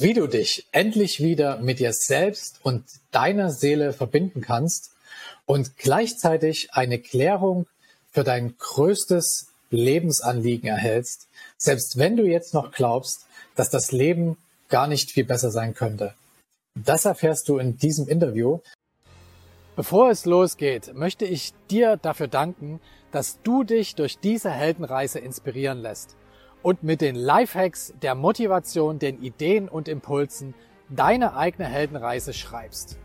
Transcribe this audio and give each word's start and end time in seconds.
wie 0.00 0.14
du 0.14 0.28
dich 0.28 0.68
endlich 0.70 1.20
wieder 1.20 1.58
mit 1.58 1.80
dir 1.80 1.92
selbst 1.92 2.60
und 2.62 2.84
deiner 3.10 3.50
Seele 3.50 3.92
verbinden 3.92 4.42
kannst 4.42 4.92
und 5.44 5.76
gleichzeitig 5.76 6.72
eine 6.72 7.00
Klärung 7.00 7.66
für 8.12 8.22
dein 8.22 8.56
größtes 8.58 9.48
Lebensanliegen 9.70 10.68
erhältst, 10.68 11.26
selbst 11.56 11.98
wenn 11.98 12.16
du 12.16 12.24
jetzt 12.24 12.54
noch 12.54 12.70
glaubst, 12.70 13.26
dass 13.56 13.70
das 13.70 13.90
Leben 13.90 14.36
gar 14.68 14.86
nicht 14.86 15.10
viel 15.10 15.24
besser 15.24 15.50
sein 15.50 15.74
könnte. 15.74 16.14
Das 16.76 17.04
erfährst 17.04 17.48
du 17.48 17.58
in 17.58 17.76
diesem 17.76 18.06
Interview. 18.06 18.60
Bevor 19.74 20.10
es 20.10 20.26
losgeht, 20.26 20.94
möchte 20.94 21.24
ich 21.24 21.54
dir 21.70 21.96
dafür 21.96 22.28
danken, 22.28 22.78
dass 23.10 23.42
du 23.42 23.64
dich 23.64 23.96
durch 23.96 24.20
diese 24.20 24.50
Heldenreise 24.50 25.18
inspirieren 25.18 25.82
lässt 25.82 26.14
und 26.62 26.82
mit 26.82 27.00
den 27.00 27.14
Lifehacks, 27.14 27.94
der 28.02 28.14
Motivation, 28.14 28.98
den 28.98 29.22
Ideen 29.22 29.68
und 29.68 29.88
Impulsen 29.88 30.54
deine 30.88 31.36
eigene 31.36 31.68
Heldenreise 31.68 32.32
schreibst. 32.32 32.98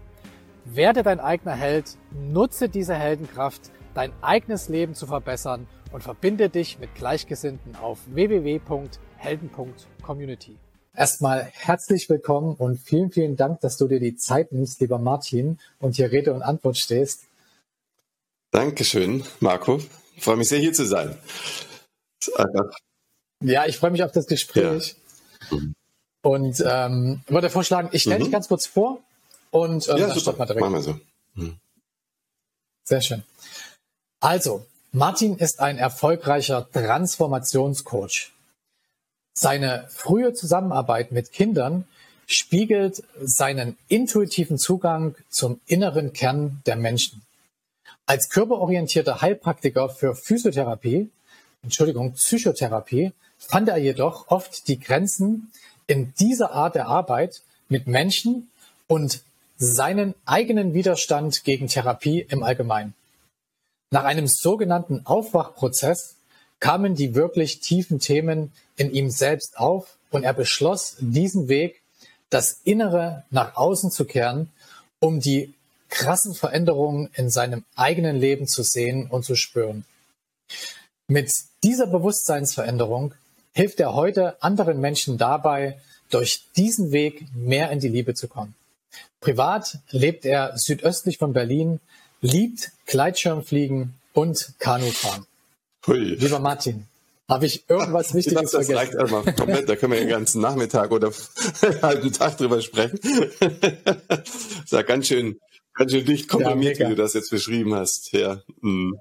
Werde 0.66 1.04
dein 1.04 1.20
eigener 1.20 1.56
Held, 1.56 1.98
nutze 2.12 2.70
diese 2.70 2.96
Heldenkraft, 2.96 3.72
dein 3.94 4.14
eigenes 4.22 4.70
Leben 4.70 4.96
zu 4.96 5.06
verbessern 5.08 5.68
und 5.92 6.04
verbinde 6.04 6.48
dich 6.50 6.80
mit 6.80 6.96
Gleichgesinnten 6.96 7.76
auf 7.76 8.00
www.helden.community. 8.08 10.58
Erstmal 10.96 11.50
herzlich 11.54 12.08
willkommen 12.08 12.54
und 12.56 12.80
vielen, 12.80 13.12
vielen 13.12 13.36
Dank, 13.36 13.62
dass 13.62 13.78
du 13.78 13.88
dir 13.88 14.00
die 14.00 14.16
Zeit 14.16 14.52
nimmst, 14.52 14.80
lieber 14.80 15.00
Martin, 15.00 15.58
und 15.80 15.96
hier 15.96 16.12
Rede 16.12 16.32
und 16.34 16.44
Antwort 16.44 16.78
stehst. 16.78 17.24
Dankeschön, 18.52 19.24
Marco. 19.40 19.80
Ich 20.16 20.24
freue 20.24 20.38
mich 20.38 20.50
sehr, 20.50 20.60
hier 20.60 20.74
zu 20.74 20.86
sein. 20.86 21.18
Ja, 23.44 23.66
ich 23.66 23.78
freue 23.78 23.92
mich 23.92 24.04
auf 24.04 24.12
das 24.12 24.28
Gespräch. 24.28 24.96
Ja. 25.52 25.58
Und 26.22 26.64
ähm, 26.66 27.22
würde 27.28 27.50
vorschlagen, 27.50 27.90
ich 27.92 28.04
stelle 28.04 28.20
mhm. 28.20 28.24
dich 28.24 28.32
ganz 28.32 28.48
kurz 28.48 28.66
vor 28.66 29.00
und 29.52 29.88
ähm, 29.90 29.98
ja, 29.98 30.08
dann 30.08 30.18
super. 30.18 30.38
mal 30.38 30.46
direkt. 30.46 30.62
Machen 30.62 30.74
wir 30.74 30.82
so. 30.82 31.00
Mhm. 31.36 31.58
Sehr 32.86 33.02
schön. 33.02 33.24
Also, 34.20 34.66
Martin 34.92 35.38
ist 35.38 35.60
ein 35.60 35.78
erfolgreicher 35.78 36.70
Transformationscoach. 36.72 38.32
Seine 39.34 39.88
frühe 39.90 40.34
Zusammenarbeit 40.34 41.12
mit 41.12 41.32
Kindern 41.32 41.86
spiegelt 42.26 43.04
seinen 43.22 43.78
intuitiven 43.88 44.58
Zugang 44.58 45.16
zum 45.30 45.60
inneren 45.66 46.14
Kern 46.14 46.62
der 46.66 46.76
Menschen. 46.76 47.24
Als 48.06 48.30
körperorientierter 48.30 49.22
Heilpraktiker 49.22 49.90
für 49.90 50.16
Physiotherapie, 50.16 51.10
Entschuldigung, 51.64 52.14
Psychotherapie, 52.14 53.12
fand 53.48 53.70
er 53.70 53.78
jedoch 53.78 54.28
oft 54.30 54.68
die 54.68 54.80
Grenzen 54.80 55.52
in 55.88 56.14
dieser 56.20 56.52
Art 56.52 56.76
der 56.76 56.88
Arbeit 56.88 57.42
mit 57.70 57.88
Menschen 57.88 58.50
und 58.88 59.22
seinen 59.58 60.16
eigenen 60.26 60.74
Widerstand 60.74 61.44
gegen 61.44 61.68
Therapie 61.68 62.22
im 62.22 62.44
Allgemeinen. 62.44 62.94
Nach 63.92 64.04
einem 64.04 64.28
sogenannten 64.28 65.06
Aufwachprozess 65.06 66.16
kamen 66.60 66.96
die 66.96 67.16
wirklich 67.16 67.60
tiefen 67.60 68.00
Themen 68.00 68.52
in 68.76 68.92
ihm 68.92 69.10
selbst 69.10 69.58
auf 69.58 69.98
und 70.10 70.24
er 70.24 70.34
beschloss, 70.34 70.96
diesen 71.00 71.48
Weg, 71.48 71.82
das 72.30 72.62
Innere 72.64 73.24
nach 73.30 73.56
außen 73.56 73.92
zu 73.92 74.06
kehren, 74.06 74.52
um 75.00 75.20
die 75.20 75.54
krassen 75.90 76.34
Veränderungen 76.34 77.10
in 77.14 77.30
seinem 77.30 77.66
eigenen 77.76 78.16
Leben 78.16 78.48
zu 78.48 78.64
sehen 78.64 79.08
und 79.08 79.24
zu 79.26 79.36
spüren. 79.36 79.86
Mit 81.08 81.32
dieser 81.64 81.86
Bewusstseinsveränderung 81.86 83.14
hilft 83.54 83.80
er 83.80 83.94
heute 83.94 84.42
anderen 84.42 84.80
Menschen 84.80 85.18
dabei, 85.18 85.80
durch 86.10 86.46
diesen 86.56 86.92
Weg 86.92 87.26
mehr 87.36 87.72
in 87.72 87.80
die 87.80 87.88
Liebe 87.88 88.14
zu 88.14 88.28
kommen. 88.28 88.56
Privat 89.20 89.80
lebt 89.90 90.26
er 90.26 90.58
südöstlich 90.58 91.18
von 91.18 91.34
Berlin, 91.34 91.80
liebt 92.22 92.72
Gleitschirmfliegen 92.86 93.96
und 94.14 94.54
Kanufahren. 94.60 95.26
Hui. 95.88 96.16
Lieber 96.16 96.40
Martin, 96.40 96.86
habe 97.30 97.46
ich 97.46 97.68
irgendwas 97.70 98.14
Wichtiges 98.14 98.26
ich 98.26 98.52
glaub, 98.52 98.60
das 98.60 98.68
vergessen? 98.68 98.74
Das 98.74 98.82
reicht 98.82 98.98
einmal 98.98 99.34
komplett, 99.34 99.70
da 99.70 99.76
können 99.76 99.94
wir 99.94 100.00
den 100.00 100.10
ganzen 100.10 100.42
Nachmittag 100.42 100.92
oder 100.92 101.12
einen 101.62 101.82
halben 101.82 102.12
Tag 102.12 102.38
drüber 102.38 102.62
sprechen. 102.62 103.00
das 103.00 104.20
ist 104.66 104.72
ja 104.72 104.82
ganz 104.84 105.08
schön, 105.08 105.40
ganz 105.74 105.92
schön 105.92 106.06
dicht 106.06 106.30
komprimiert, 106.30 106.78
ja, 106.78 106.86
wie 106.86 106.96
du 106.96 107.02
das 107.02 107.14
jetzt 107.14 107.32
beschrieben 107.32 107.74
hast. 107.76 108.12
Ja. 108.12 108.42
Mhm. 108.62 109.00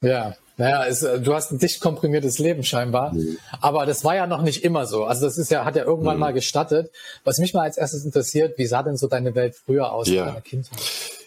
Ja, 0.00 0.36
naja, 0.56 0.86
es, 0.86 1.02
äh, 1.02 1.20
du 1.20 1.34
hast 1.34 1.50
ein 1.50 1.58
dicht 1.58 1.80
komprimiertes 1.80 2.38
Leben 2.38 2.62
scheinbar. 2.62 3.12
Mhm. 3.12 3.38
Aber 3.60 3.86
das 3.86 4.04
war 4.04 4.14
ja 4.14 4.26
noch 4.26 4.42
nicht 4.42 4.64
immer 4.64 4.86
so. 4.86 5.04
Also 5.04 5.26
das 5.26 5.38
ist 5.38 5.50
ja, 5.50 5.64
hat 5.64 5.76
ja 5.76 5.84
irgendwann 5.84 6.16
mhm. 6.16 6.20
mal 6.20 6.32
gestattet. 6.32 6.90
Was 7.24 7.38
mich 7.38 7.54
mal 7.54 7.62
als 7.62 7.76
erstes 7.76 8.04
interessiert, 8.04 8.58
wie 8.58 8.66
sah 8.66 8.82
denn 8.82 8.96
so 8.96 9.08
deine 9.08 9.34
Welt 9.34 9.56
früher 9.56 9.92
aus 9.92 10.08
ja. 10.08 10.22
in 10.22 10.28
deiner 10.28 10.40
Kindheit? 10.40 10.78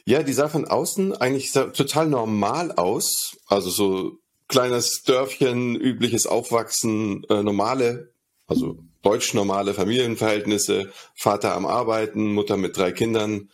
Ja, 0.06 0.24
die 0.24 0.34
sah 0.34 0.48
von 0.48 0.66
außen 0.66 1.16
eigentlich 1.18 1.52
total 1.52 2.08
normal 2.08 2.72
aus. 2.72 3.36
Also 3.48 3.70
so 3.70 4.20
kleines 4.48 5.04
Dörfchen, 5.04 5.76
übliches 5.76 6.28
Aufwachsen, 6.28 7.26
äh, 7.30 7.44
normale, 7.44 8.12
also 8.48 8.78
deutsch 9.02 9.34
normale 9.34 9.74
Familienverhältnisse, 9.74 10.92
Vater 11.14 11.54
am 11.54 11.66
Arbeiten, 11.66 12.34
Mutter 12.34 12.56
mit 12.56 12.78
drei 12.78 12.92
Kindern, 12.92 13.50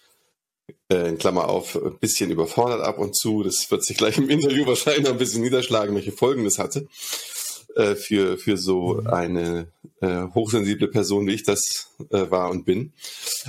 in 0.89 1.17
Klammer 1.17 1.49
auf, 1.49 1.75
ein 1.75 1.97
bisschen 1.99 2.31
überfordert 2.31 2.81
ab 2.81 2.99
und 2.99 3.15
zu. 3.15 3.43
Das 3.43 3.69
wird 3.69 3.83
sich 3.83 3.97
gleich 3.97 4.17
im 4.17 4.29
Interview 4.29 4.65
wahrscheinlich 4.67 5.03
noch 5.03 5.11
ein 5.11 5.17
bisschen 5.17 5.41
niederschlagen, 5.41 5.95
welche 5.95 6.11
Folgen 6.11 6.43
das 6.43 6.59
hatte 6.59 6.87
äh, 7.75 7.95
für, 7.95 8.37
für 8.37 8.57
so 8.57 8.95
mhm. 8.95 9.07
eine 9.07 9.67
äh, 10.01 10.23
hochsensible 10.33 10.87
Person, 10.87 11.27
wie 11.27 11.33
ich 11.33 11.43
das 11.43 11.89
äh, 12.11 12.29
war 12.29 12.49
und 12.49 12.65
bin. 12.65 12.93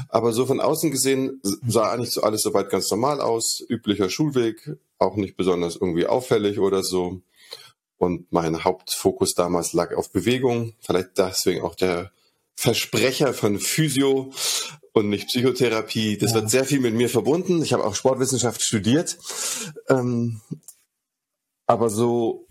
Aber 0.08 0.32
so 0.32 0.46
von 0.46 0.60
außen 0.60 0.90
gesehen 0.90 1.40
sah 1.42 1.90
eigentlich 1.90 2.10
so 2.10 2.22
alles 2.22 2.42
soweit 2.42 2.70
ganz 2.70 2.90
normal 2.90 3.20
aus. 3.20 3.62
Üblicher 3.68 4.10
Schulweg, 4.10 4.76
auch 4.98 5.16
nicht 5.16 5.36
besonders 5.36 5.76
irgendwie 5.76 6.06
auffällig 6.06 6.58
oder 6.58 6.82
so. 6.82 7.20
Und 7.98 8.30
mein 8.32 8.64
Hauptfokus 8.64 9.34
damals 9.34 9.72
lag 9.72 9.94
auf 9.94 10.10
Bewegung. 10.10 10.74
Vielleicht 10.80 11.16
deswegen 11.16 11.62
auch 11.62 11.74
der 11.74 12.10
Versprecher 12.56 13.34
von 13.34 13.58
Physio 13.58 14.32
und 14.94 15.08
nicht 15.10 15.26
Psychotherapie. 15.26 16.16
Das 16.16 16.30
ja. 16.30 16.36
wird 16.36 16.50
sehr 16.50 16.64
viel 16.64 16.80
mit 16.80 16.94
mir 16.94 17.10
verbunden. 17.10 17.62
Ich 17.62 17.72
habe 17.72 17.84
auch 17.84 17.94
Sportwissenschaft 17.94 18.62
studiert. 18.62 19.18
Ähm, 19.88 20.40
aber 21.66 21.90
so 21.90 22.46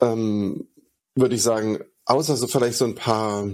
ähm, 0.00 0.68
würde 1.14 1.34
ich 1.34 1.42
sagen, 1.42 1.80
außer 2.04 2.36
so 2.36 2.46
vielleicht 2.46 2.78
so 2.78 2.84
ein 2.84 2.94
paar, 2.94 3.50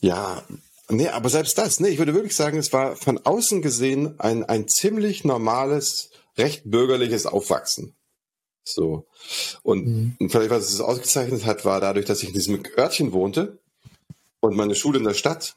ja, 0.00 0.42
nee, 0.88 1.08
aber 1.08 1.28
selbst 1.28 1.56
das, 1.58 1.78
nee, 1.78 1.88
ich 1.88 1.98
würde 1.98 2.14
wirklich 2.14 2.34
sagen, 2.34 2.58
es 2.58 2.72
war 2.72 2.96
von 2.96 3.18
außen 3.18 3.62
gesehen 3.62 4.18
ein, 4.18 4.44
ein 4.44 4.66
ziemlich 4.66 5.24
normales, 5.24 6.10
recht 6.36 6.62
bürgerliches 6.64 7.26
Aufwachsen. 7.26 7.94
So. 8.64 9.06
Und, 9.62 9.86
mhm. 9.86 10.16
und 10.18 10.30
vielleicht, 10.30 10.50
was 10.50 10.70
es 10.70 10.80
ausgezeichnet 10.80 11.44
hat, 11.44 11.64
war 11.64 11.80
dadurch, 11.80 12.06
dass 12.06 12.22
ich 12.22 12.30
in 12.30 12.34
diesem 12.34 12.62
Örtchen 12.76 13.12
wohnte 13.12 13.60
und 14.40 14.56
meine 14.56 14.74
Schule 14.74 14.98
in 14.98 15.04
der 15.04 15.14
Stadt 15.14 15.56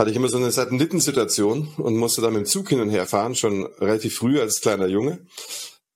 hatte 0.00 0.10
ich 0.10 0.16
immer 0.16 0.28
so 0.28 0.38
eine 0.38 0.50
Satellitensituation 0.50 1.74
und 1.76 1.96
musste 1.96 2.22
dann 2.22 2.32
mit 2.32 2.42
dem 2.42 2.46
Zug 2.46 2.70
hin 2.70 2.80
und 2.80 2.88
her 2.88 3.06
fahren, 3.06 3.34
schon 3.34 3.66
relativ 3.66 4.16
früh 4.16 4.40
als 4.40 4.62
kleiner 4.62 4.86
Junge. 4.86 5.26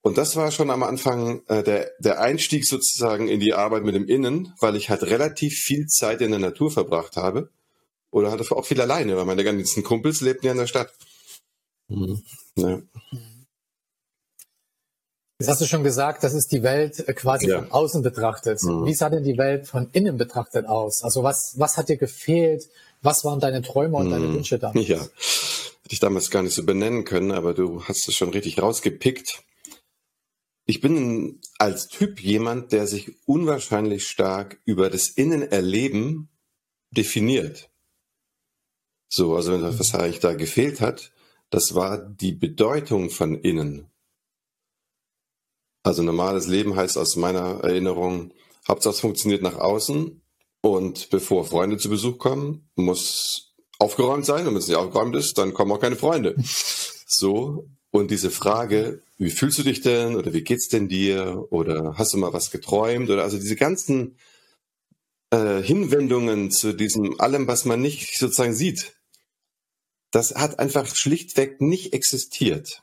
Und 0.03 0.19
das 0.19 0.37
war 0.37 0.51
schon 0.51 0.71
am 0.71 0.83
Anfang 0.83 1.43
äh, 1.49 1.63
der, 1.63 1.91
der 2.01 2.21
Einstieg 2.21 2.67
sozusagen 2.67 3.29
in 3.29 3.41
die 3.41 3.55
Arbeit 3.55 3.85
mit 3.85 3.95
dem 3.95 4.07
Innen, 4.07 4.53
weil 4.61 4.77
ich 4.77 4.91
halt 4.91 5.05
relativ 5.05 5.55
viel 5.55 5.87
Zeit 5.87 6.21
in 6.21 6.33
der 6.33 6.41
Natur 6.41 6.71
verbracht 6.71 7.17
habe. 7.17 7.49
Oder 8.11 8.31
hatte 8.31 8.45
auch 8.55 8.67
viel 8.67 8.81
alleine, 8.83 9.17
weil 9.17 9.25
meine 9.25 9.43
ganzen 9.43 9.83
Kumpels 9.83 10.21
lebten 10.21 10.45
ja 10.45 10.53
in 10.53 10.59
der 10.59 10.67
Stadt. 10.67 10.93
Mhm. 11.89 12.23
Ja. 12.57 12.83
Jetzt 15.41 15.49
hast 15.49 15.63
du 15.63 15.67
schon 15.67 15.83
gesagt, 15.83 16.23
das 16.23 16.35
ist 16.35 16.53
die 16.53 16.63
Welt 16.63 17.09
äh, 17.09 17.15
quasi 17.15 17.49
ja. 17.49 17.61
von 17.61 17.73
außen 17.73 18.03
betrachtet. 18.03 18.63
Mhm. 18.63 18.85
Wie 18.85 18.95
sah 18.95 19.09
denn 19.09 19.25
die 19.25 19.39
Welt 19.39 19.67
von 19.67 19.89
innen 19.93 20.19
betrachtet 20.19 20.67
aus? 20.67 21.03
Also 21.03 21.23
was, 21.23 21.55
was 21.57 21.79
hat 21.79 21.89
dir 21.89 21.97
gefehlt? 21.97 22.69
Was 23.05 23.23
waren 23.23 23.39
deine 23.39 23.61
Träume 23.61 23.99
und 23.99 24.09
deine 24.11 24.25
hm, 24.25 24.35
Wünsche 24.37 24.59
damals? 24.59 24.89
Ja, 24.89 24.97
hätte 24.99 25.91
ich 25.91 26.01
damals 26.01 26.31
gar 26.31 26.43
nicht 26.43 26.55
so 26.55 26.65
benennen 26.65 27.05
können, 27.05 27.33
aber 27.33 27.53
du 27.53 27.85
hast 27.85 28.09
es 28.09 28.15
schon 28.15 28.31
richtig 28.31 28.63
rausgepickt. 28.63 29.45
Ich 30.65 30.81
bin 30.81 31.43
als 31.59 31.89
Typ 31.89 32.19
jemand, 32.21 32.73
der 32.73 32.87
sich 32.87 33.19
unwahrscheinlich 33.27 34.09
stark 34.09 34.59
über 34.65 34.89
das 34.89 35.11
Innenerleben 35.11 36.31
definiert. 36.93 37.69
So, 39.11 39.37
also 39.37 39.53
was 39.79 39.95
eigentlich 39.95 40.21
da 40.21 40.33
gefehlt 40.33 40.81
hat, 40.81 41.13
das 41.51 41.75
war 41.75 41.99
die 41.99 42.33
Bedeutung 42.33 43.11
von 43.11 43.35
innen. 43.35 43.91
Also 45.83 46.03
normales 46.03 46.47
Leben 46.47 46.75
heißt 46.75 46.97
aus 46.97 47.17
meiner 47.17 47.63
Erinnerung, 47.63 48.33
Hauptsache 48.67 48.95
es 48.95 49.01
funktioniert 49.01 49.43
nach 49.43 49.57
außen 49.57 50.24
und 50.65 51.11
bevor 51.11 51.45
Freunde 51.45 51.77
zu 51.77 51.91
Besuch 51.91 52.17
kommen, 52.17 52.71
muss 52.75 53.53
aufgeräumt 53.79 54.25
sein. 54.25 54.47
Und 54.47 54.55
wenn 54.55 54.61
es 54.61 54.67
nicht 54.67 54.79
aufgeräumt 54.79 55.15
ist, 55.15 55.37
dann 55.37 55.53
kommen 55.53 55.71
auch 55.71 55.81
keine 55.81 55.97
Freunde. 55.97 56.35
So. 57.07 57.69
Und 57.91 58.11
diese 58.11 58.31
Frage, 58.31 59.03
wie 59.19 59.31
fühlst 59.31 59.59
du 59.59 59.63
dich 59.63 59.83
denn? 59.83 60.17
Oder 60.17 60.33
wie 60.33 60.43
geht's 60.43 60.69
denn 60.69 60.89
dir? 60.89 61.47
Oder 61.51 61.95
hast 61.97 62.15
du 62.15 62.17
mal 62.17 62.33
was 62.33 62.51
geträumt? 62.51 63.11
Oder 63.11 63.23
also 63.23 63.37
diese 63.37 63.57
ganzen 63.57 64.17
äh, 65.31 65.63
Hinwendungen 65.63 66.51
zu 66.51 66.73
diesem 66.73 67.21
allem, 67.21 67.47
was 67.47 67.67
man 67.67 67.83
nicht 67.83 68.19
sozusagen 68.19 68.55
sieht, 68.55 68.97
das 70.11 70.35
hat 70.35 70.59
einfach 70.59 70.87
schlichtweg 70.97 71.61
nicht 71.61 71.93
existiert. 71.93 72.83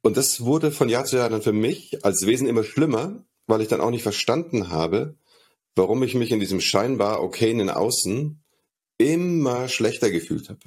Und 0.00 0.16
das 0.16 0.40
wurde 0.40 0.72
von 0.72 0.88
Jahr 0.88 1.04
zu 1.04 1.16
Jahr 1.16 1.28
dann 1.28 1.42
für 1.42 1.52
mich 1.52 2.02
als 2.02 2.24
Wesen 2.26 2.48
immer 2.48 2.64
schlimmer, 2.64 3.24
weil 3.46 3.60
ich 3.60 3.68
dann 3.68 3.82
auch 3.82 3.90
nicht 3.90 4.02
verstanden 4.02 4.70
habe, 4.70 5.16
warum 5.80 6.02
ich 6.02 6.14
mich 6.14 6.30
in 6.30 6.40
diesem 6.40 6.60
scheinbar 6.60 7.22
okayen 7.22 7.70
Außen 7.70 8.38
immer 8.98 9.66
schlechter 9.66 10.10
gefühlt 10.10 10.50
habe. 10.50 10.60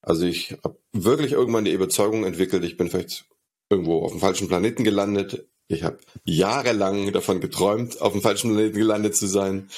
Also 0.00 0.26
ich 0.26 0.58
habe 0.64 0.80
wirklich 0.92 1.30
irgendwann 1.30 1.64
die 1.64 1.70
Überzeugung 1.70 2.24
entwickelt, 2.24 2.64
ich 2.64 2.76
bin 2.76 2.90
vielleicht 2.90 3.24
irgendwo 3.70 4.02
auf 4.02 4.10
dem 4.10 4.18
falschen 4.18 4.48
Planeten 4.48 4.82
gelandet. 4.82 5.46
Ich 5.68 5.84
habe 5.84 5.98
jahrelang 6.24 7.12
davon 7.12 7.40
geträumt, 7.40 8.00
auf 8.00 8.12
dem 8.12 8.20
falschen 8.20 8.50
Planeten 8.50 8.78
gelandet 8.78 9.14
zu 9.14 9.28
sein. 9.28 9.70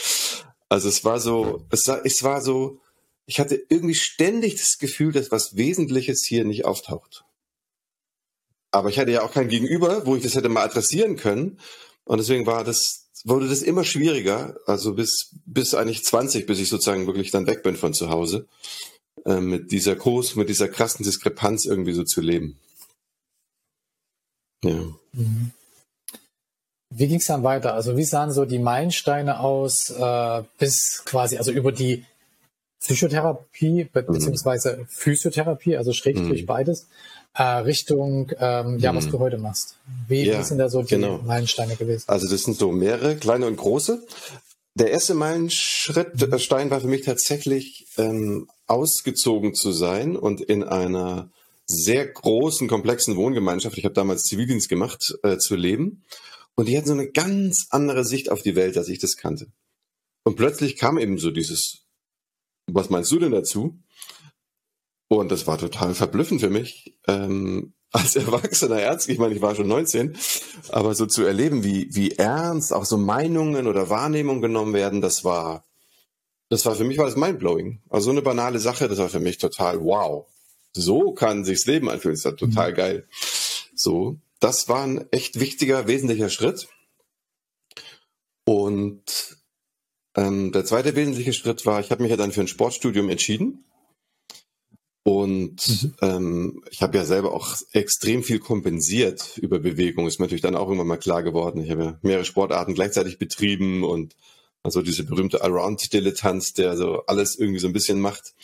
Also 0.71 0.89
es 0.89 1.05
war 1.05 1.21
so, 1.21 1.67
es 1.71 1.87
war, 1.87 2.01
es 2.07 2.23
war 2.23 2.41
so, 2.41 2.81
ich 3.27 3.41
hatte 3.41 3.63
irgendwie 3.69 3.95
ständig 3.95 4.57
das 4.57 4.79
Gefühl, 4.79 5.13
dass 5.13 5.31
was 5.31 5.57
Wesentliches 5.57 6.25
hier 6.25 6.47
nicht 6.47 6.65
auftaucht. 6.65 7.27
Aber 8.71 8.89
ich 8.89 8.99
hatte 8.99 9.13
ja 9.13 9.23
auch 9.23 9.33
kein 9.33 9.49
Gegenüber, 9.49 10.07
wo 10.07 10.17
ich 10.17 10.23
das 10.23 10.35
hätte 10.35 10.49
mal 10.49 10.65
adressieren 10.65 11.17
können. 11.17 11.61
Und 12.05 12.17
deswegen 12.17 12.47
war 12.47 12.65
das, 12.65 13.04
wurde 13.25 13.49
das 13.49 13.63
immer 13.63 13.85
schwieriger, 13.85 14.57
also 14.67 14.95
bis, 14.95 15.35
bis 15.47 15.75
eigentlich 15.75 16.05
20, 16.05 16.47
bis 16.47 16.61
ich 16.61 16.69
sozusagen 16.69 17.07
wirklich 17.07 17.31
dann 17.31 17.47
weg 17.47 17.63
bin 17.63 17.77
von 17.77 17.95
zu 17.95 18.11
Hause, 18.11 18.47
äh, 19.25 19.41
mit 19.41 19.73
dieser 19.73 19.97
groß, 19.97 20.37
mit 20.37 20.49
dieser 20.49 20.69
krassen 20.69 21.05
Diskrepanz 21.05 21.65
irgendwie 21.65 21.95
so 21.95 22.05
zu 22.05 22.21
leben. 22.21 22.59
Ja. 24.63 24.85
Mhm. 25.13 25.53
Wie 26.91 27.09
ging 27.09 27.19
es 27.19 27.27
dann 27.27 27.43
weiter? 27.43 27.75
Also 27.75 27.97
wie 27.97 28.05
sahen 28.05 28.31
so 28.31 28.45
die 28.45 28.59
Meilensteine 28.59 29.41
aus, 29.41 29.91
äh, 29.91 30.43
bis 30.59 31.03
quasi, 31.05 31.39
also 31.39 31.51
über 31.51 31.73
die 31.73 32.05
Psychotherapie 32.81 33.85
be 33.85 34.03
mhm. 34.03 34.13
beziehungsweise 34.13 34.87
Physiotherapie, 34.91 35.77
also 35.77 35.93
schrägstrich 35.93 36.43
mhm. 36.43 36.47
beides, 36.47 36.87
Richtung, 37.43 38.31
ähm, 38.39 38.79
ja, 38.79 38.95
was 38.95 39.07
mhm. 39.07 39.11
du 39.11 39.19
heute 39.19 39.39
machst. 39.39 39.77
Wie, 40.09 40.25
ja, 40.25 40.43
sind 40.43 40.59
da 40.59 40.69
so 40.69 40.83
die 40.83 40.95
genau. 40.95 41.19
Meilensteine 41.19 41.77
gewesen? 41.77 42.05
Also 42.07 42.29
das 42.29 42.43
sind 42.45 42.57
so 42.57 42.71
mehrere, 42.71 43.17
kleine 43.17 43.47
und 43.47 43.57
große. 43.57 44.07
Der 44.77 44.91
erste 44.91 45.15
Meilenstein 45.15 46.71
war 46.71 46.81
für 46.81 46.89
mich 46.89 47.03
tatsächlich 47.03 47.87
ähm, 47.97 48.49
ausgezogen 48.67 49.55
zu 49.55 49.73
sein 49.73 50.17
und 50.17 50.41
in 50.41 50.65
einer 50.65 51.31
sehr 51.67 52.07
großen, 52.07 52.69
komplexen 52.69 53.17
Wohngemeinschaft, 53.17 53.79
ich 53.79 53.85
habe 53.85 53.95
damals 53.95 54.25
Zivildienst 54.25 54.69
gemacht, 54.69 55.15
äh, 55.23 55.39
zu 55.39 55.57
leben. 55.57 56.05
Und 56.57 56.69
die 56.69 56.77
hatten 56.77 56.87
so 56.87 56.93
eine 56.93 57.11
ganz 57.11 57.67
andere 57.71 58.05
Sicht 58.05 58.31
auf 58.31 58.43
die 58.43 58.55
Welt, 58.55 58.77
als 58.77 58.89
ich 58.89 58.99
das 58.99 59.17
kannte. 59.17 59.47
Und 60.25 60.37
plötzlich 60.37 60.77
kam 60.77 60.99
eben 60.99 61.19
so 61.19 61.31
dieses, 61.31 61.85
was 62.67 62.91
meinst 62.91 63.11
du 63.13 63.19
denn 63.19 63.33
dazu? 63.33 63.79
Und 65.09 65.31
das 65.31 65.47
war 65.47 65.59
total 65.59 65.95
verblüffend 65.95 66.41
für 66.41 66.51
mich, 66.51 66.97
ähm, 67.07 67.75
als 67.93 68.17
erwachsener 68.17 68.81
Ärzte, 68.81 69.13
ich 69.13 69.19
meine, 69.19 69.35
ich 69.35 69.43
war 69.43 69.55
schon 69.55 69.69
19, 69.69 70.17
aber 70.71 70.95
so 70.95 71.07
zu 71.07 71.25
erleben, 71.25 71.63
wie, 71.63 71.89
wie 71.95 72.13
ernst 72.13 72.73
auch 72.73 72.85
so 72.85 72.97
Meinungen 72.97 73.69
oder 73.69 73.89
Wahrnehmungen 73.89 74.43
genommen 74.43 74.75
werden, 74.75 75.01
das 75.01 75.23
war, 75.23 75.65
das 76.49 76.67
war 76.67 76.75
für 76.75 76.85
mich 76.85 76.99
war 76.99 77.07
das 77.07 77.17
mindblowing. 77.17 77.83
Also 77.89 78.07
so 78.07 78.11
eine 78.11 78.23
banale 78.23 78.59
Sache, 78.59 78.89
das 78.89 78.99
war 78.99 79.09
für 79.09 79.21
mich 79.21 79.39
total 79.39 79.81
wow. 79.81 80.27
So 80.73 81.13
kann 81.13 81.45
sich's 81.45 81.67
Leben 81.67 81.89
anfühlen, 81.89 82.17
das 82.17 82.25
ist 82.25 82.39
total 82.39 82.73
mhm. 82.73 82.77
geil. 82.77 83.09
So, 83.77 84.19
das 84.41 84.69
war 84.69 84.85
ein 84.85 85.07
echt 85.13 85.39
wichtiger, 85.39 85.87
wesentlicher 85.87 86.31
Schritt. 86.31 86.69
Und 88.45 89.39
ähm, 90.17 90.53
der 90.53 90.65
zweite 90.65 90.97
wesentliche 90.97 91.33
Schritt 91.33 91.65
war, 91.65 91.81
ich 91.81 91.91
habe 91.91 92.03
mich 92.03 92.11
ja 92.11 92.17
dann 92.17 92.33
für 92.33 92.41
ein 92.41 92.49
Sportstudium 92.49 93.09
entschieden. 93.09 93.65
Und 95.05 95.83
mhm. 95.83 95.95
ähm, 96.01 96.65
ich 96.71 96.83
habe 96.83 96.97
ja 96.97 97.05
selber 97.05 97.35
auch 97.35 97.57
extrem 97.73 98.23
viel 98.23 98.39
kompensiert 98.39 99.37
über 99.37 99.59
Bewegung. 99.59 100.07
Ist 100.07 100.19
mir 100.19 100.25
natürlich 100.25 100.43
dann 100.43 100.57
auch 100.57 100.71
immer 100.71 100.85
mal 100.85 100.97
klar 100.97 101.23
geworden. 101.23 101.63
Ich 101.63 101.71
habe 101.71 101.85
ja 101.85 101.99
mehrere 102.03 102.25
Sportarten 102.25 102.75
gleichzeitig 102.75 103.19
betrieben 103.19 103.85
und 103.85 104.17
also 104.63 104.81
diese 104.81 105.05
berühmte 105.05 105.45
Around-Dilettanz, 105.45 106.55
der 106.55 106.79
so 106.79 107.05
alles 107.05 107.37
irgendwie 107.39 107.61
so 107.61 107.67
ein 107.67 107.75
bisschen 107.75 108.01
macht. 108.01 108.35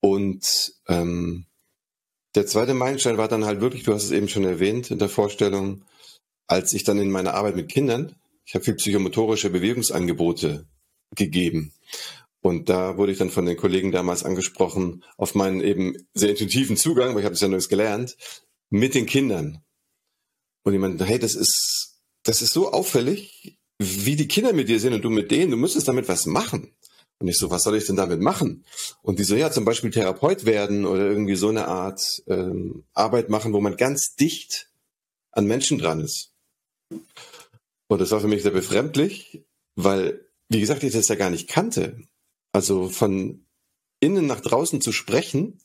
Und 0.00 0.74
ähm, 0.88 1.46
der 2.34 2.46
zweite 2.46 2.74
Meilenstein 2.74 3.16
war 3.16 3.28
dann 3.28 3.44
halt 3.44 3.60
wirklich, 3.60 3.84
du 3.84 3.94
hast 3.94 4.04
es 4.04 4.10
eben 4.10 4.28
schon 4.28 4.44
erwähnt 4.44 4.90
in 4.90 4.98
der 4.98 5.08
Vorstellung, 5.08 5.84
als 6.48 6.72
ich 6.72 6.82
dann 6.82 6.98
in 6.98 7.12
meiner 7.12 7.34
Arbeit 7.34 7.54
mit 7.54 7.68
Kindern, 7.68 8.16
ich 8.44 8.54
habe 8.54 8.64
viel 8.64 8.74
psychomotorische 8.74 9.50
Bewegungsangebote 9.50 10.66
gegeben. 11.14 11.72
Und 12.42 12.68
da 12.68 12.96
wurde 12.96 13.12
ich 13.12 13.18
dann 13.18 13.30
von 13.30 13.44
den 13.44 13.56
Kollegen 13.56 13.92
damals 13.92 14.24
angesprochen 14.24 15.04
auf 15.16 15.34
meinen 15.34 15.60
eben 15.60 15.96
sehr 16.14 16.30
intuitiven 16.30 16.76
Zugang, 16.76 17.14
weil 17.14 17.20
ich 17.20 17.24
habe 17.26 17.34
es 17.34 17.40
ja 17.40 17.48
nur 17.48 17.58
gelernt, 17.58 18.16
mit 18.70 18.94
den 18.94 19.06
Kindern. 19.06 19.62
Und 20.62 20.74
ich 20.74 20.80
meinte, 20.80 21.04
hey, 21.04 21.18
das 21.18 21.34
ist, 21.34 22.00
das 22.22 22.40
ist 22.42 22.52
so 22.52 22.72
auffällig, 22.72 23.58
wie 23.78 24.16
die 24.16 24.28
Kinder 24.28 24.52
mit 24.52 24.68
dir 24.68 24.80
sind 24.80 24.94
und 24.94 25.02
du 25.02 25.10
mit 25.10 25.30
denen, 25.30 25.50
du 25.50 25.56
müsstest 25.56 25.88
damit 25.88 26.08
was 26.08 26.26
machen. 26.26 26.74
Und 27.18 27.28
ich 27.28 27.36
so, 27.36 27.50
was 27.50 27.64
soll 27.64 27.76
ich 27.76 27.86
denn 27.86 27.96
damit 27.96 28.20
machen? 28.20 28.64
Und 29.02 29.18
die 29.18 29.24
so, 29.24 29.36
ja, 29.36 29.50
zum 29.50 29.66
Beispiel 29.66 29.90
Therapeut 29.90 30.46
werden 30.46 30.86
oder 30.86 31.02
irgendwie 31.02 31.36
so 31.36 31.48
eine 31.48 31.68
Art 31.68 32.00
ähm, 32.26 32.84
Arbeit 32.94 33.28
machen, 33.28 33.52
wo 33.52 33.60
man 33.60 33.76
ganz 33.76 34.14
dicht 34.14 34.70
an 35.30 35.46
Menschen 35.46 35.78
dran 35.78 36.00
ist. 36.00 36.32
Und 37.88 38.00
das 38.00 38.10
war 38.10 38.20
für 38.20 38.28
mich 38.28 38.42
sehr 38.42 38.52
befremdlich, 38.52 39.44
weil, 39.74 40.26
wie 40.48 40.60
gesagt, 40.60 40.82
ich 40.82 40.92
das 40.92 41.08
ja 41.08 41.14
gar 41.14 41.30
nicht 41.30 41.48
kannte. 41.48 41.98
Also 42.52 42.88
von 42.88 43.46
innen 44.00 44.26
nach 44.26 44.40
draußen 44.40 44.80
zu 44.80 44.92
sprechen, 44.92 45.60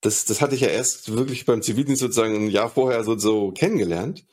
das, 0.00 0.24
das 0.24 0.40
hatte 0.40 0.54
ich 0.54 0.62
ja 0.62 0.68
erst 0.68 1.12
wirklich 1.12 1.44
beim 1.44 1.62
Zivildienst 1.62 2.00
sozusagen 2.00 2.34
ein 2.34 2.50
Jahr 2.50 2.70
vorher 2.70 3.04
so, 3.04 3.18
so 3.18 3.52
kennengelernt. 3.52 4.24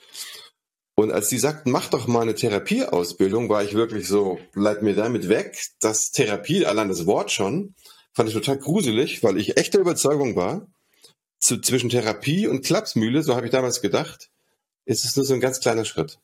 Und 0.96 1.12
als 1.12 1.30
die 1.30 1.38
sagten, 1.38 1.72
mach 1.72 1.90
doch 1.90 2.08
mal 2.08 2.22
eine 2.22 2.34
Therapieausbildung, 2.34 3.50
war 3.50 3.64
ich 3.64 3.74
wirklich 3.74 4.08
so, 4.08 4.40
bleib 4.54 4.82
mir 4.82 4.96
damit 4.96 5.30
weg. 5.30 5.60
Das 5.80 6.12
Therapie, 6.12 6.66
allein 6.66 6.90
das 6.90 7.06
Wort 7.06 7.32
schon, 7.32 7.76
fand 8.14 8.30
ich 8.30 8.36
total 8.36 8.58
gruselig, 8.58 9.22
weil 9.22 9.38
ich 9.38 9.58
echter 9.58 9.80
Überzeugung 9.80 10.36
war, 10.36 10.68
zu, 11.40 11.62
zwischen 11.62 11.90
Therapie 11.90 12.48
und 12.48 12.66
Klapsmühle, 12.66 13.22
so 13.22 13.36
habe 13.36 13.46
ich 13.46 13.52
damals 13.52 13.82
gedacht, 13.82 14.32
ist 14.86 15.06
es 15.06 15.16
nur 15.16 15.26
so 15.26 15.36
ein 15.36 15.40
ganz 15.40 15.60
kleiner 15.60 15.86
Schritt. 15.86 16.20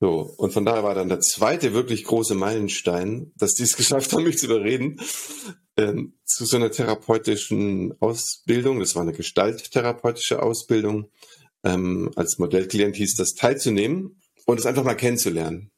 So, 0.00 0.32
und 0.36 0.52
von 0.52 0.64
daher 0.64 0.84
war 0.84 0.94
dann 0.94 1.08
der 1.08 1.20
zweite 1.20 1.74
wirklich 1.74 2.04
große 2.04 2.34
Meilenstein, 2.34 3.32
dass 3.36 3.54
die 3.54 3.64
es 3.64 3.76
geschafft 3.76 4.12
haben, 4.12 4.24
mich 4.24 4.38
zu 4.38 4.46
überreden, 4.46 5.00
ähm, 5.76 6.14
zu 6.24 6.44
so 6.44 6.56
einer 6.56 6.70
therapeutischen 6.70 7.94
Ausbildung. 8.00 8.80
Das 8.80 8.94
war 8.94 9.02
eine 9.02 9.12
gestalttherapeutische 9.12 10.42
Ausbildung 10.42 11.10
ähm, 11.64 12.10
als 12.16 12.38
Modellklient 12.38 12.96
hieß 12.96 13.16
das, 13.16 13.34
teilzunehmen 13.34 14.20
und 14.46 14.58
es 14.58 14.66
einfach 14.66 14.84
mal 14.84 14.94
kennenzulernen. 14.94 15.70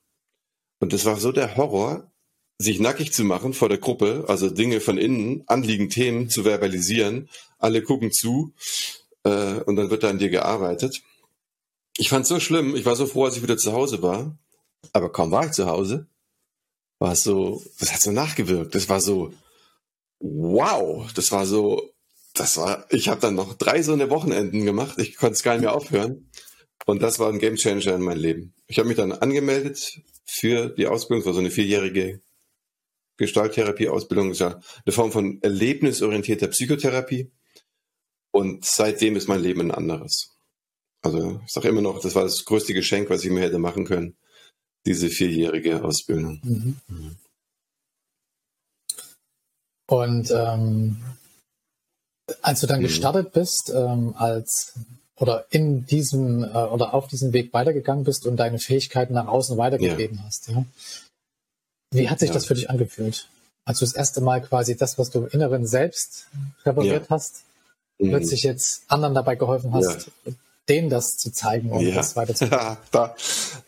Und 0.79 0.93
das 0.93 1.05
war 1.05 1.17
so 1.17 1.33
der 1.33 1.57
Horror, 1.57 2.11
sich 2.59 2.81
nackig 2.81 3.12
zu 3.12 3.25
machen 3.25 3.55
vor 3.55 3.69
der 3.69 3.79
Gruppe, 3.79 4.25
also 4.29 4.50
Dinge 4.50 4.81
von 4.81 4.99
innen, 4.99 5.45
Anliegen, 5.47 5.89
Themen 5.89 6.29
zu 6.29 6.45
verbalisieren. 6.45 7.29
Alle 7.59 7.83
gucken 7.83 8.12
zu 8.12 8.55
äh, 9.25 9.61
und 9.62 9.77
dann 9.77 9.91
wird 9.91 10.03
da 10.03 10.11
an 10.11 10.19
dir 10.19 10.29
gearbeitet. 10.29 11.03
Ich 11.97 12.09
fand 12.09 12.23
es 12.23 12.29
so 12.29 12.41
schlimm. 12.41 12.77
Ich 12.77 12.87
war 12.87 12.97
so 12.97 13.07
froh, 13.07 13.25
als 13.25 13.37
ich 13.37 13.43
wieder 13.43 13.57
zu 13.57 13.73
Hause 13.73 14.03
war. 14.03 14.39
Aber 14.93 15.13
kaum 15.13 15.31
war 15.31 15.47
ich 15.47 15.53
zu 15.53 15.67
Hause, 15.67 16.09
war 16.99 17.13
es 17.13 17.23
so, 17.23 17.63
das 17.79 17.93
hat 17.93 18.01
so 18.01 18.13
nachgewirkt. 18.13 18.75
Das 18.75 18.89
war 18.89 19.01
so, 19.01 19.33
wow, 20.21 21.11
das 21.13 21.33
war 21.33 21.47
so, 21.47 21.93
das 22.35 22.57
war, 22.57 22.87
ich 22.91 23.09
habe 23.09 23.21
dann 23.21 23.35
noch 23.35 23.55
drei 23.55 23.83
so 23.83 23.93
eine 23.93 24.11
Wochenenden 24.11 24.65
gemacht. 24.65 24.99
Ich 24.99 25.17
konnte 25.17 25.35
es 25.35 25.43
gar 25.43 25.53
nicht 25.53 25.63
mehr 25.63 25.75
aufhören. 25.75 26.31
Und 26.87 27.03
das 27.03 27.19
war 27.19 27.29
ein 27.29 27.39
Gamechanger 27.39 27.95
in 27.95 28.03
meinem 28.03 28.21
Leben. 28.21 28.55
Ich 28.67 28.79
habe 28.79 28.89
mich 28.89 28.97
dann 28.97 29.13
angemeldet 29.13 30.01
für 30.25 30.71
die 30.71 30.87
Ausbildung, 30.87 31.21
das 31.21 31.27
war 31.27 31.35
so 31.35 31.41
eine 31.41 31.51
vierjährige 31.51 32.23
Gestalttherapie-Ausbildung. 33.19 34.33
Ja 34.33 34.61
eine 34.85 34.93
Form 34.93 35.13
von 35.13 35.43
erlebnisorientierter 35.43 36.49
Psychotherapie. 36.49 37.31
Und 38.33 38.65
seitdem 38.65 39.17
ist 39.17 39.29
mein 39.29 39.43
Leben 39.43 39.61
ein 39.61 39.71
anderes. 39.73 40.40
Also 41.02 41.40
ich 41.47 41.52
sage 41.52 41.69
immer 41.69 41.80
noch, 41.80 42.00
das 42.00 42.14
war 42.14 42.25
das 42.25 42.45
größte 42.45 42.75
Geschenk, 42.75 43.11
was 43.11 43.25
ich 43.25 43.30
mir 43.30 43.40
hätte 43.40 43.59
machen 43.59 43.85
können, 43.85 44.16
diese 44.87 45.09
vierjährige 45.09 45.83
Ausbildung. 45.83 46.40
Mhm. 46.42 46.76
Mhm. 46.88 47.16
Und 49.88 50.30
ähm, 50.30 51.02
als 52.42 52.61
du 52.61 52.66
dann 52.66 52.80
mhm. 52.80 52.85
gestartet 52.85 53.33
bist, 53.33 53.73
ähm, 53.75 54.14
als 54.16 54.75
oder 55.16 55.47
in 55.50 55.85
diesem 55.87 56.45
äh, 56.45 56.47
oder 56.47 56.95
auf 56.95 57.09
diesem 57.09 57.33
Weg 57.33 57.52
weitergegangen 57.52 58.04
bist 58.04 58.26
und 58.26 58.37
deine 58.37 58.59
Fähigkeiten 58.59 59.14
nach 59.14 59.26
außen 59.26 59.59
weitergegeben 59.59 60.19
ja. 60.19 60.25
hast, 60.25 60.49
ja? 60.49 60.64
Wie 61.92 62.09
hat 62.09 62.21
sich 62.21 62.28
ja. 62.28 62.35
das 62.35 62.47
für 62.47 62.54
dich 62.54 62.71
angefühlt? 62.71 63.28
Als 63.64 63.80
du 63.80 63.85
das 63.85 63.95
erste 63.95 64.21
Mal 64.21 64.40
quasi 64.40 64.76
das, 64.76 64.97
was 64.97 65.11
du 65.11 65.25
im 65.25 65.28
Inneren 65.28 65.66
selbst 65.66 66.28
repariert 66.64 67.11
hast, 67.11 67.45
mhm. 67.99 68.11
plötzlich 68.11 68.42
jetzt 68.45 68.85
anderen 68.88 69.14
dabei 69.14 69.35
geholfen 69.35 69.73
hast, 69.75 70.11
denen 70.71 70.89
das 70.89 71.17
zu 71.17 71.33
zeigen 71.33 71.71
und 71.71 71.81
ja. 71.81 71.97
das 71.97 72.17
weiter 72.17 72.35
zu 72.35 72.47
ja, 72.47 72.79
da, 72.93 73.15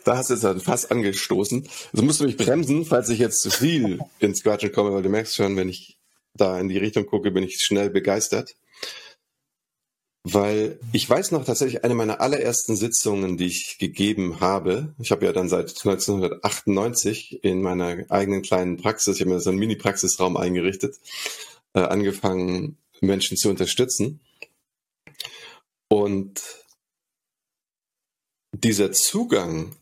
da 0.04 0.16
hast 0.16 0.30
du 0.30 0.34
jetzt 0.34 0.44
dann 0.44 0.60
fast 0.60 0.90
angestoßen. 0.90 1.68
Also 1.92 2.04
musst 2.04 2.20
du 2.20 2.24
mich 2.24 2.36
bremsen, 2.36 2.84
falls 2.84 3.08
ich 3.08 3.18
jetzt 3.18 3.42
zu 3.42 3.50
viel 3.50 3.98
ins 4.20 4.42
Quatschen 4.42 4.72
komme, 4.72 4.92
weil 4.92 5.02
du 5.02 5.08
merkst 5.08 5.36
schon, 5.36 5.56
wenn 5.56 5.68
ich 5.68 5.98
da 6.34 6.58
in 6.58 6.68
die 6.68 6.78
Richtung 6.78 7.06
gucke, 7.06 7.30
bin 7.30 7.44
ich 7.44 7.60
schnell 7.60 7.90
begeistert. 7.90 8.54
Weil 10.24 10.78
ich 10.92 11.10
weiß 11.10 11.32
noch 11.32 11.44
tatsächlich 11.44 11.82
eine 11.82 11.94
meiner 11.94 12.20
allerersten 12.20 12.76
Sitzungen, 12.76 13.36
die 13.36 13.46
ich 13.46 13.78
gegeben 13.78 14.38
habe. 14.38 14.94
Ich 15.00 15.10
habe 15.10 15.26
ja 15.26 15.32
dann 15.32 15.48
seit 15.48 15.70
1998 15.70 17.42
in 17.42 17.60
meiner 17.60 18.04
eigenen 18.08 18.42
kleinen 18.42 18.76
Praxis, 18.76 19.16
ich 19.16 19.22
habe 19.22 19.32
mir 19.32 19.40
so 19.40 19.50
einen 19.50 19.58
Mini-Praxisraum 19.58 20.36
eingerichtet, 20.36 21.00
äh, 21.74 21.80
angefangen, 21.80 22.76
Menschen 23.00 23.36
zu 23.36 23.50
unterstützen. 23.50 24.20
Und 25.88 26.40
dieser 28.52 28.92
Zugang 28.92 29.72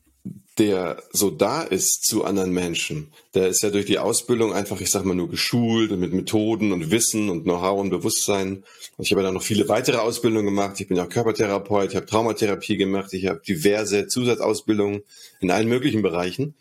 der 0.61 1.03
so 1.11 1.31
da 1.31 1.63
ist 1.63 2.05
zu 2.05 2.25
anderen 2.25 2.53
Menschen, 2.53 3.13
der 3.35 3.49
ist 3.49 3.63
ja 3.63 3.71
durch 3.71 3.87
die 3.87 3.99
Ausbildung 3.99 4.53
einfach, 4.53 4.81
ich 4.83 4.91
sag 4.91 5.07
mal, 5.07 5.15
nur 5.15 5.31
geschult 5.31 5.91
und 5.91 6.01
mit 6.01 6.13
Methoden 6.13 6.73
und 6.73 6.91
Wissen 6.91 7.31
und 7.31 7.45
Know-how 7.45 7.81
und 7.81 7.89
Bewusstsein. 7.89 8.63
Und 8.99 9.05
ich 9.05 9.13
habe 9.13 9.23
dann 9.23 9.33
noch 9.33 9.43
viele 9.43 9.69
weitere 9.69 9.97
Ausbildungen 9.97 10.45
gemacht. 10.45 10.79
Ich 10.79 10.89
bin 10.89 10.99
ja 10.99 11.05
auch 11.05 11.09
Körpertherapeut, 11.09 11.91
ich 11.91 11.97
habe 11.97 12.05
Traumatherapie 12.05 12.77
gemacht, 12.77 13.15
ich 13.15 13.27
habe 13.27 13.41
diverse 13.41 14.07
Zusatzausbildungen 14.07 15.03
in 15.41 15.51
allen 15.51 15.69
möglichen 15.69 16.03
Bereichen. 16.03 16.55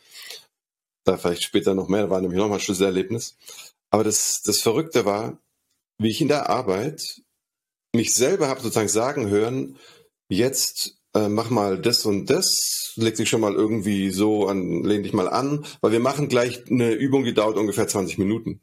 Da 1.04 1.18
vielleicht 1.18 1.44
später 1.44 1.74
noch 1.74 1.90
mehr, 1.90 2.04
da 2.04 2.10
war 2.10 2.22
nämlich 2.22 2.40
nochmal 2.40 2.60
ein 2.60 2.64
Schlüsselerlebnis. 2.64 3.36
Aber 3.90 4.06
das, 4.06 4.42
das 4.44 4.62
Verrückte 4.62 5.04
war, 5.04 5.40
wie 5.98 6.10
ich 6.10 6.22
in 6.22 6.30
der 6.30 6.50
Arbeit 6.50 7.22
mich 7.94 8.14
selber 8.14 8.48
habe 8.48 8.62
sozusagen 8.62 8.88
sagen 8.88 9.30
hören, 9.30 9.78
jetzt 10.30 10.99
äh, 11.20 11.30
mach 11.30 11.50
mal 11.50 11.80
das 11.80 12.06
und 12.06 12.30
das, 12.30 12.94
leg 12.96 13.16
dich 13.16 13.30
schon 13.30 13.42
mal 13.42 13.54
irgendwie 13.54 14.12
so 14.12 14.48
an, 14.48 14.84
lehn 14.84 15.04
dich 15.04 15.14
mal 15.14 15.30
an, 15.30 15.66
weil 15.82 15.92
wir 15.92 16.00
machen 16.00 16.30
gleich 16.30 16.70
eine 16.70 16.94
Übung, 16.94 17.24
die 17.24 17.34
dauert 17.34 17.58
ungefähr 17.58 17.88
20 17.88 18.18
Minuten. 18.18 18.62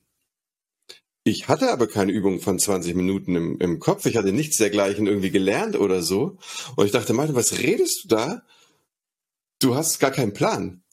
Ich 1.25 1.49
hatte 1.49 1.73
aber 1.73 1.89
keine 1.89 2.13
Übung 2.13 2.41
von 2.41 2.59
20 2.59 2.95
Minuten 2.95 3.35
im, 3.35 3.59
im 3.59 3.81
Kopf. 3.81 4.07
Ich 4.07 4.17
hatte 4.17 4.33
nichts 4.33 4.59
dergleichen 4.59 5.09
irgendwie 5.09 5.33
gelernt 5.33 5.77
oder 5.77 6.01
so. 6.01 6.39
Und 6.77 6.87
ich 6.87 6.93
dachte, 6.93 7.15
Martin, 7.15 7.35
was 7.35 7.59
redest 7.59 8.05
du 8.05 8.09
da? 8.09 8.43
Du 9.59 9.75
hast 9.75 9.99
gar 9.99 10.13
keinen 10.13 10.35
Plan. 10.35 10.85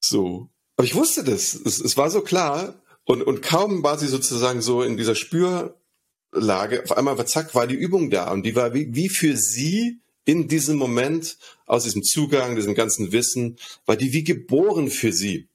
So. 0.00 0.50
Aber 0.76 0.86
ich 0.86 0.94
wusste 0.94 1.24
das. 1.24 1.52
Es, 1.54 1.80
es 1.80 1.96
war 1.96 2.10
so 2.10 2.20
klar. 2.20 2.80
Und, 3.04 3.22
und 3.22 3.42
kaum 3.42 3.82
war 3.82 3.98
sie 3.98 4.06
sozusagen 4.06 4.62
so 4.62 4.82
in 4.82 4.96
dieser 4.96 5.16
Spürlage, 5.16 6.84
auf 6.84 6.96
einmal, 6.96 7.26
zack, 7.26 7.56
war 7.56 7.66
die 7.66 7.74
Übung 7.74 8.10
da. 8.10 8.30
Und 8.30 8.46
die 8.46 8.54
war 8.54 8.72
wie, 8.72 8.94
wie 8.94 9.08
für 9.08 9.36
sie 9.36 10.00
in 10.24 10.48
diesem 10.48 10.76
Moment, 10.76 11.36
aus 11.66 11.84
diesem 11.84 12.02
Zugang, 12.02 12.56
diesem 12.56 12.74
ganzen 12.74 13.12
Wissen, 13.12 13.58
war 13.86 13.96
die 13.96 14.12
wie 14.12 14.24
geboren 14.24 14.90
für 14.90 15.12
sie. 15.12 15.48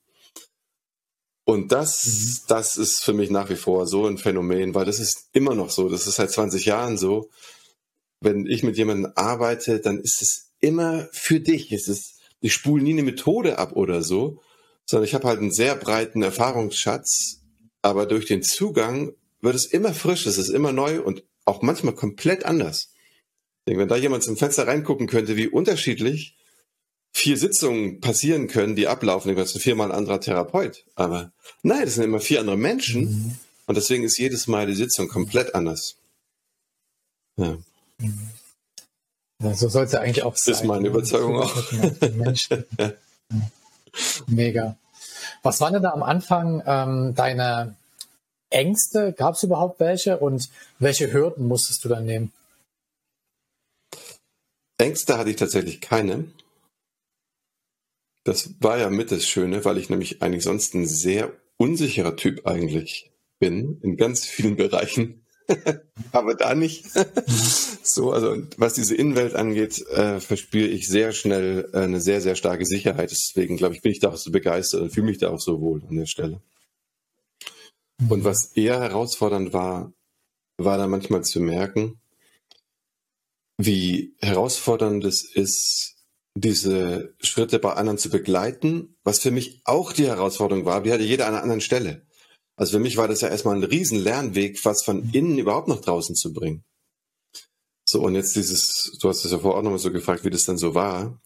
Und 1.43 1.71
das, 1.71 2.05
mhm. 2.05 2.45
das 2.47 2.77
ist 2.77 3.03
für 3.03 3.13
mich 3.13 3.31
nach 3.31 3.49
wie 3.49 3.55
vor 3.55 3.87
so 3.87 4.05
ein 4.05 4.19
Phänomen, 4.19 4.75
weil 4.75 4.85
das 4.85 4.99
ist 4.99 5.29
immer 5.33 5.55
noch 5.55 5.71
so. 5.71 5.89
Das 5.89 6.05
ist 6.05 6.15
seit 6.15 6.29
20 6.31 6.65
Jahren 6.65 6.97
so. 6.97 7.29
Wenn 8.21 8.45
ich 8.45 8.63
mit 8.63 8.77
jemandem 8.77 9.11
arbeite, 9.15 9.79
dann 9.79 9.99
ist 9.99 10.21
es 10.21 10.51
immer 10.59 11.07
für 11.11 11.39
dich. 11.39 11.71
Es 11.71 11.87
ist, 11.87 12.19
ich 12.41 12.53
spule 12.53 12.83
nie 12.83 12.91
eine 12.91 13.03
Methode 13.03 13.57
ab 13.57 13.75
oder 13.75 14.03
so, 14.03 14.41
sondern 14.85 15.07
ich 15.07 15.15
habe 15.15 15.27
halt 15.27 15.39
einen 15.39 15.51
sehr 15.51 15.75
breiten 15.75 16.21
Erfahrungsschatz. 16.21 17.41
Aber 17.81 18.05
durch 18.05 18.25
den 18.25 18.43
Zugang 18.43 19.13
wird 19.41 19.55
es 19.55 19.65
immer 19.65 19.93
frisch, 19.93 20.25
es 20.25 20.37
ist 20.37 20.49
immer 20.49 20.73
neu 20.73 21.01
und 21.01 21.23
auch 21.45 21.61
manchmal 21.63 21.95
komplett 21.95 22.45
anders 22.45 22.91
denke, 23.67 23.81
wenn 23.81 23.87
da 23.87 23.95
jemand 23.95 24.23
zum 24.23 24.37
Fenster 24.37 24.67
reingucken 24.67 25.07
könnte, 25.07 25.35
wie 25.35 25.47
unterschiedlich 25.47 26.35
vier 27.11 27.37
Sitzungen 27.37 28.01
passieren 28.01 28.47
können, 28.47 28.75
die 28.75 28.87
ablaufen, 28.87 29.35
das 29.35 29.55
ist 29.55 29.63
viermal 29.63 29.91
ein 29.91 29.97
anderer 29.97 30.21
Therapeut. 30.21 30.85
Aber 30.95 31.31
nein, 31.63 31.85
das 31.85 31.95
sind 31.95 32.03
immer 32.03 32.19
vier 32.19 32.39
andere 32.39 32.57
Menschen. 32.57 33.01
Mhm. 33.01 33.39
Und 33.67 33.75
deswegen 33.75 34.03
ist 34.03 34.17
jedes 34.17 34.47
Mal 34.47 34.67
die 34.67 34.75
Sitzung 34.75 35.07
komplett 35.07 35.53
anders. 35.53 35.97
Ja. 37.37 37.57
ja 39.43 39.53
so 39.53 39.69
sollte 39.69 39.95
es 39.95 40.01
eigentlich 40.01 40.23
auch 40.23 40.35
sein. 40.35 40.51
Das 40.51 40.61
ist 40.61 40.67
meine 40.67 40.87
Überzeugung 40.87 41.41
auch. 41.41 41.71
ja. 42.79 42.93
Mega. 44.27 44.77
Was 45.43 45.61
waren 45.61 45.73
denn 45.73 45.83
da 45.83 45.91
am 45.91 46.03
Anfang 46.03 46.63
ähm, 46.65 47.15
deine 47.15 47.75
Ängste? 48.49 49.13
Gab 49.13 49.35
es 49.35 49.43
überhaupt 49.43 49.79
welche? 49.79 50.17
Und 50.17 50.49
welche 50.79 51.13
Hürden 51.13 51.47
musstest 51.47 51.83
du 51.85 51.89
dann 51.89 52.05
nehmen? 52.05 52.31
Ängste 54.79 55.17
hatte 55.17 55.29
ich 55.29 55.35
tatsächlich 55.35 55.81
keine. 55.81 56.25
Das 58.23 58.55
war 58.59 58.77
ja 58.77 58.89
mit 58.89 59.11
das 59.11 59.25
Schöne, 59.25 59.63
weil 59.65 59.77
ich 59.77 59.89
nämlich 59.89 60.21
eigentlich 60.21 60.43
sonst 60.43 60.73
ein 60.73 60.87
sehr 60.87 61.33
unsicherer 61.57 62.15
Typ 62.15 62.45
eigentlich 62.45 63.11
bin, 63.39 63.79
in 63.81 63.97
ganz 63.97 64.25
vielen 64.25 64.55
Bereichen. 64.57 65.25
Aber 66.11 66.35
da 66.35 66.53
nicht. 66.55 66.85
so, 67.83 68.11
also 68.11 68.37
was 68.57 68.73
diese 68.73 68.95
Innenwelt 68.95 69.35
angeht, 69.35 69.81
äh, 69.87 70.19
verspüre 70.19 70.67
ich 70.67 70.87
sehr 70.87 71.11
schnell 71.11 71.69
äh, 71.73 71.79
eine 71.79 72.01
sehr, 72.01 72.21
sehr 72.21 72.35
starke 72.35 72.65
Sicherheit. 72.65 73.11
Deswegen, 73.11 73.57
glaube 73.57 73.75
ich, 73.75 73.81
bin 73.81 73.91
ich 73.91 73.99
da 73.99 74.09
auch 74.09 74.17
so 74.17 74.31
begeistert 74.31 74.81
und 74.81 74.91
fühle 74.91 75.07
mich 75.07 75.17
da 75.17 75.29
auch 75.29 75.39
so 75.39 75.59
wohl 75.59 75.81
an 75.89 75.95
der 75.95 76.05
Stelle. 76.05 76.41
Und 78.07 78.23
was 78.23 78.51
eher 78.53 78.79
herausfordernd 78.79 79.51
war, 79.51 79.91
war 80.57 80.77
dann 80.77 80.89
manchmal 80.89 81.23
zu 81.23 81.41
merken, 81.41 81.98
wie 83.59 84.15
herausfordernd 84.19 85.03
es 85.03 85.23
ist, 85.23 85.95
diese 86.33 87.13
Schritte 87.19 87.59
bei 87.59 87.73
anderen 87.73 87.97
zu 87.97 88.09
begleiten, 88.09 88.95
was 89.03 89.19
für 89.19 89.31
mich 89.31 89.61
auch 89.65 89.91
die 89.91 90.07
Herausforderung 90.07 90.63
war, 90.63 90.85
wie 90.85 90.93
hatte 90.93 91.03
jeder 91.03 91.27
an 91.27 91.33
einer 91.33 91.43
anderen 91.43 91.59
Stelle. 91.59 92.07
Also 92.55 92.77
für 92.77 92.79
mich 92.79 92.95
war 92.95 93.09
das 93.09 93.19
ja 93.19 93.27
erstmal 93.27 93.57
ein 93.57 93.63
riesen 93.63 93.99
Lernweg, 93.99 94.63
was 94.63 94.83
von 94.83 95.09
innen 95.11 95.37
überhaupt 95.37 95.67
noch 95.67 95.81
draußen 95.81 96.15
zu 96.15 96.31
bringen. 96.31 96.63
So, 97.83 98.01
und 98.01 98.15
jetzt 98.15 98.37
dieses, 98.37 98.97
du 99.01 99.09
hast 99.09 99.25
es 99.25 99.31
ja 99.31 99.39
vorher 99.39 99.59
auch 99.59 99.63
nochmal 99.63 99.79
so 99.79 99.91
gefragt, 99.91 100.23
wie 100.23 100.29
das 100.29 100.45
dann 100.45 100.57
so 100.57 100.73
war. 100.73 101.19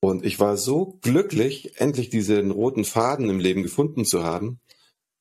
Und 0.00 0.24
ich 0.24 0.40
war 0.40 0.56
so 0.56 0.98
glücklich, 1.02 1.78
endlich 1.78 2.08
diesen 2.08 2.52
roten 2.52 2.86
Faden 2.86 3.28
im 3.28 3.40
Leben 3.40 3.62
gefunden 3.62 4.06
zu 4.06 4.24
haben, 4.24 4.60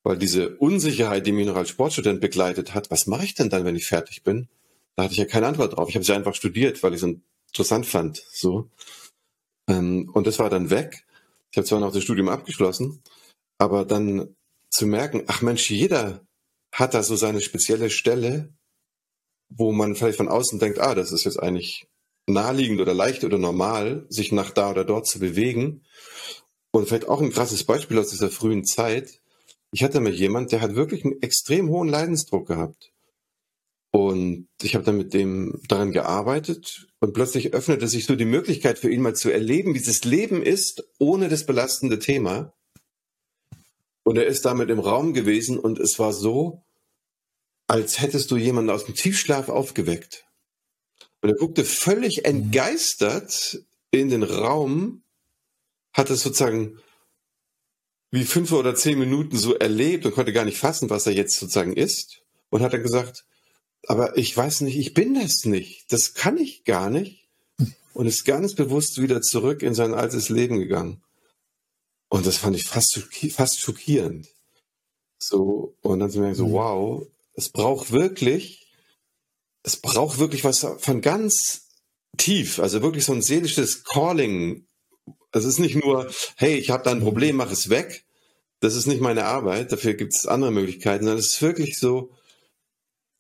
weil 0.04 0.18
diese 0.18 0.56
Unsicherheit, 0.58 1.28
die 1.28 1.34
mich 1.34 1.48
noch 1.48 1.58
als 1.58 1.70
Sportstudent 1.70 2.22
begleitet 2.22 2.74
hat, 2.74 2.92
was 2.92 3.08
mache 3.08 3.26
ich 3.26 3.34
denn 3.34 3.50
dann, 3.50 3.66
wenn 3.66 3.76
ich 3.76 3.88
fertig 3.88 4.24
bin? 4.24 4.48
Da 4.96 5.04
hatte 5.04 5.14
ich 5.14 5.20
ja 5.20 5.26
keine 5.26 5.48
Antwort 5.48 5.76
drauf. 5.76 5.90
Ich 5.90 5.96
habe 5.96 6.06
sie 6.06 6.14
einfach 6.14 6.36
studiert, 6.36 6.84
weil 6.84 6.94
ich 6.94 7.02
es 7.02 7.16
interessant 7.50 7.86
fand. 7.86 8.24
So. 8.32 8.70
Ähm, 9.68 10.10
und 10.14 10.28
das 10.28 10.40
war 10.40 10.50
dann 10.50 10.70
weg. 10.70 11.06
Ich 11.52 11.58
habe 11.58 11.68
zwar 11.68 11.80
noch 11.80 11.94
das 11.94 12.04
Studium 12.04 12.30
abgeschlossen, 12.30 13.02
aber 13.60 13.86
dann 13.86 14.36
zu 14.70 14.88
merken, 14.88 15.24
ach 15.28 15.42
Mensch, 15.42 15.70
jeder 15.70 16.22
hat 16.72 16.96
da 16.96 17.04
so 17.04 17.16
seine 17.16 17.42
spezielle 17.42 17.92
Stelle, 17.92 18.50
wo 19.50 19.72
man 19.72 19.96
vielleicht 19.96 20.18
von 20.18 20.30
außen 20.30 20.58
denkt, 20.60 20.80
ah, 20.80 20.96
das 20.96 21.12
ist 21.12 21.26
jetzt 21.26 21.38
eigentlich 21.38 21.88
naheliegend 22.28 22.82
oder 22.82 22.94
leicht 22.94 23.24
oder 23.24 23.38
normal, 23.38 24.06
sich 24.10 24.32
nach 24.32 24.50
da 24.50 24.72
oder 24.72 24.84
dort 24.84 25.06
zu 25.06 25.20
bewegen. 25.20 25.86
Und 26.72 26.88
vielleicht 26.88 27.08
auch 27.08 27.22
ein 27.22 27.32
krasses 27.32 27.64
Beispiel 27.64 28.00
aus 28.00 28.10
dieser 28.10 28.32
frühen 28.32 28.66
Zeit. 28.66 29.20
Ich 29.72 29.84
hatte 29.84 30.00
mit 30.00 30.16
jemand, 30.16 30.52
der 30.52 30.62
hat 30.62 30.76
wirklich 30.76 31.06
einen 31.06 31.22
extrem 31.22 31.70
hohen 31.70 31.90
Leidensdruck 31.90 32.48
gehabt. 32.48 32.93
Und 33.96 34.48
ich 34.64 34.74
habe 34.74 34.84
dann 34.84 34.98
mit 34.98 35.14
dem 35.14 35.62
daran 35.68 35.92
gearbeitet 35.92 36.88
und 37.00 37.14
plötzlich 37.14 37.54
öffnete 37.54 37.88
sich 37.88 38.08
so 38.08 38.16
die 38.16 38.26
Möglichkeit 38.26 38.80
für 38.80 38.90
ihn 38.90 39.04
mal 39.04 39.16
zu 39.16 39.30
erleben, 39.30 39.76
wie 39.76 39.82
das 39.84 40.04
Leben 40.04 40.42
ist, 40.42 40.84
ohne 40.98 41.30
das 41.30 41.46
belastende 41.46 42.00
Thema. 42.00 42.54
Und 44.02 44.18
er 44.18 44.26
ist 44.26 44.46
damit 44.46 44.72
im 44.72 44.80
Raum 44.80 45.14
gewesen 45.14 45.60
und 45.60 45.78
es 45.78 46.00
war 46.00 46.12
so, 46.12 46.64
als 47.68 48.02
hättest 48.02 48.32
du 48.32 48.36
jemanden 48.36 48.72
aus 48.72 48.86
dem 48.86 48.96
Tiefschlaf 48.96 49.48
aufgeweckt. 49.48 50.26
Und 51.22 51.30
er 51.30 51.36
guckte 51.36 51.64
völlig 51.64 52.18
mhm. 52.18 52.26
entgeistert 52.26 53.64
in 53.92 54.10
den 54.10 54.24
Raum, 54.24 55.04
hat 55.94 56.10
es 56.10 56.24
sozusagen 56.24 56.80
wie 58.10 58.24
fünf 58.24 58.52
oder 58.54 58.74
zehn 58.74 58.98
Minuten 58.98 59.38
so 59.38 59.54
erlebt 59.54 60.08
und 60.08 60.16
konnte 60.16 60.34
gar 60.34 60.46
nicht 60.46 60.58
fassen, 60.58 60.90
was 60.90 61.06
er 61.06 61.14
jetzt 61.14 61.38
sozusagen 61.38 61.74
ist. 61.74 62.24
Und 62.50 62.64
hat 62.64 62.74
dann 62.74 62.82
gesagt, 62.82 63.26
aber 63.88 64.18
ich 64.18 64.36
weiß 64.36 64.62
nicht, 64.62 64.78
ich 64.78 64.94
bin 64.94 65.14
das 65.16 65.46
nicht. 65.46 65.92
Das 65.92 66.14
kann 66.14 66.38
ich 66.38 66.64
gar 66.64 66.90
nicht. 66.90 67.28
Und 67.94 68.08
ist 68.08 68.26
ganz 68.26 68.56
bewusst 68.56 69.00
wieder 69.02 69.22
zurück 69.22 69.62
in 69.62 69.76
sein 69.76 69.94
altes 69.94 70.30
Leben 70.30 70.60
gegangen. 70.60 71.04
Und 72.10 72.26
das 72.26 72.38
fand 72.38 72.56
ich 72.56 72.64
fast, 72.64 72.98
fast 73.32 73.60
schockierend. 73.60 74.28
So, 75.20 75.76
und 75.82 76.00
dann 76.00 76.10
sind 76.10 76.24
wir 76.24 76.36
so, 76.36 76.48
mhm. 76.48 76.52
wow, 76.54 77.08
es 77.34 77.50
braucht 77.50 77.92
wirklich, 77.92 78.68
es 79.64 79.78
braucht 79.78 80.20
wirklich 80.20 80.44
was 80.44 80.66
von 80.80 81.02
ganz 81.02 81.68
tief, 82.18 82.60
also 82.60 82.82
wirklich 82.82 83.06
so 83.06 83.14
ein 83.14 83.22
seelisches 83.22 83.84
Calling. 83.84 84.66
Es 85.32 85.46
ist 85.46 85.60
nicht 85.60 85.76
nur, 85.76 86.12
hey, 86.36 86.56
ich 86.56 86.70
habe 86.70 86.84
da 86.84 86.92
ein. 86.92 87.02
Problem, 87.02 87.36
mach 87.36 87.52
es 87.52 87.70
weg. 87.70 88.06
Das 88.60 88.76
ist 88.76 88.86
nicht 88.86 89.02
meine 89.02 89.26
Arbeit, 89.26 89.72
dafür 89.72 89.94
gibt 89.94 90.14
es 90.14 90.26
andere 90.26 90.52
Möglichkeiten, 90.52 91.04
sondern 91.04 91.20
es 91.20 91.36
ist 91.36 91.42
wirklich 91.42 91.78
so, 91.78 92.12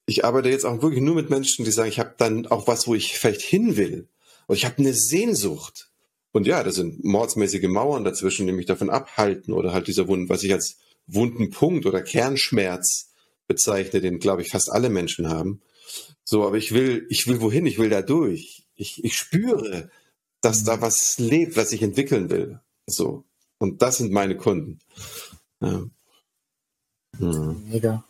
ich 0.05 0.25
arbeite 0.25 0.49
jetzt 0.49 0.65
auch 0.65 0.81
wirklich 0.81 1.01
nur 1.01 1.15
mit 1.15 1.29
Menschen, 1.29 1.65
die 1.65 1.71
sagen, 1.71 1.89
ich 1.89 1.99
habe 1.99 2.15
dann 2.17 2.47
auch 2.47 2.67
was, 2.67 2.87
wo 2.87 2.95
ich 2.95 3.17
vielleicht 3.17 3.41
hin 3.41 3.77
will. 3.77 4.07
Und 4.47 4.55
ich 4.55 4.65
habe 4.65 4.77
eine 4.77 4.93
Sehnsucht. 4.93 5.89
Und 6.31 6.47
ja, 6.47 6.63
da 6.63 6.71
sind 6.71 7.03
mordsmäßige 7.03 7.67
Mauern 7.67 8.03
dazwischen, 8.03 8.47
die 8.47 8.53
mich 8.53 8.65
davon 8.65 8.89
abhalten 8.89 9.53
oder 9.53 9.71
halt 9.71 9.87
dieser 9.87 10.07
Wund, 10.07 10.29
was 10.29 10.43
ich 10.43 10.51
als 10.51 10.77
wunden 11.05 11.51
Punkt 11.51 11.85
oder 11.85 12.01
Kernschmerz 12.01 13.11
bezeichne, 13.47 14.01
den 14.01 14.19
glaube 14.19 14.41
ich 14.41 14.49
fast 14.49 14.71
alle 14.71 14.89
Menschen 14.89 15.29
haben. 15.29 15.61
So, 16.23 16.45
aber 16.45 16.57
ich 16.57 16.73
will, 16.73 17.05
ich 17.09 17.27
will 17.27 17.41
wohin, 17.41 17.65
ich 17.65 17.77
will 17.77 17.89
da 17.89 18.01
durch. 18.01 18.65
Ich, 18.75 19.03
ich 19.03 19.15
spüre, 19.15 19.91
dass 20.41 20.63
da 20.63 20.81
was 20.81 21.19
lebt, 21.19 21.55
was 21.55 21.71
ich 21.71 21.81
entwickeln 21.81 22.29
will. 22.29 22.59
So. 22.87 23.25
Und 23.59 23.81
das 23.81 23.97
sind 23.97 24.11
meine 24.11 24.35
Kunden. 24.35 24.79
Ja. 25.61 25.85
Hm. 27.19 27.63
Mega. 27.69 28.03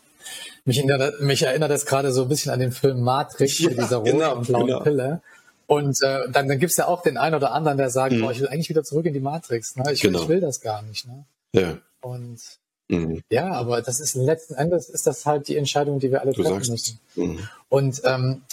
Mich 0.65 0.77
erinnert, 0.77 1.19
mich 1.21 1.41
erinnert 1.41 1.71
das 1.71 1.85
gerade 1.85 2.11
so 2.11 2.23
ein 2.23 2.29
bisschen 2.29 2.51
an 2.51 2.59
den 2.59 2.71
Film 2.71 3.01
Matrix 3.01 3.59
ja, 3.59 3.69
mit 3.69 3.79
dieser 3.79 3.97
roten 3.97 4.11
genau, 4.11 4.35
und 4.37 4.47
blauen 4.47 4.67
genau. 4.67 4.79
Pille. 4.79 5.21
Und 5.67 6.01
äh, 6.01 6.29
dann, 6.29 6.47
dann 6.47 6.59
gibt 6.59 6.71
es 6.71 6.77
ja 6.77 6.87
auch 6.87 7.01
den 7.01 7.17
einen 7.17 7.35
oder 7.35 7.51
anderen, 7.51 7.77
der 7.77 7.89
sagt, 7.89 8.13
mhm. 8.13 8.21
boah, 8.21 8.31
ich 8.31 8.39
will 8.39 8.47
eigentlich 8.47 8.69
wieder 8.69 8.83
zurück 8.83 9.05
in 9.05 9.13
die 9.13 9.19
Matrix. 9.19 9.75
Ne? 9.75 9.91
Ich, 9.91 10.01
genau. 10.01 10.21
ich 10.21 10.27
will 10.27 10.39
das 10.39 10.61
gar 10.61 10.81
nicht. 10.83 11.07
Ne? 11.07 11.25
Ja. 11.53 11.77
Und 12.01 12.39
mhm. 12.87 13.21
ja, 13.29 13.51
aber 13.51 13.81
das 13.81 13.99
ist 13.99 14.15
letzten 14.15 14.55
Endes 14.55 14.89
ist 14.89 15.07
das 15.07 15.25
halt 15.25 15.47
die 15.47 15.57
Entscheidung, 15.57 15.99
die 15.99 16.11
wir 16.11 16.21
alle 16.21 16.33
du 16.33 16.43
treffen 16.43 16.71
müssen. 16.71 16.99
Mhm. 17.15 17.47
Und 17.69 18.01
ähm, 18.05 18.43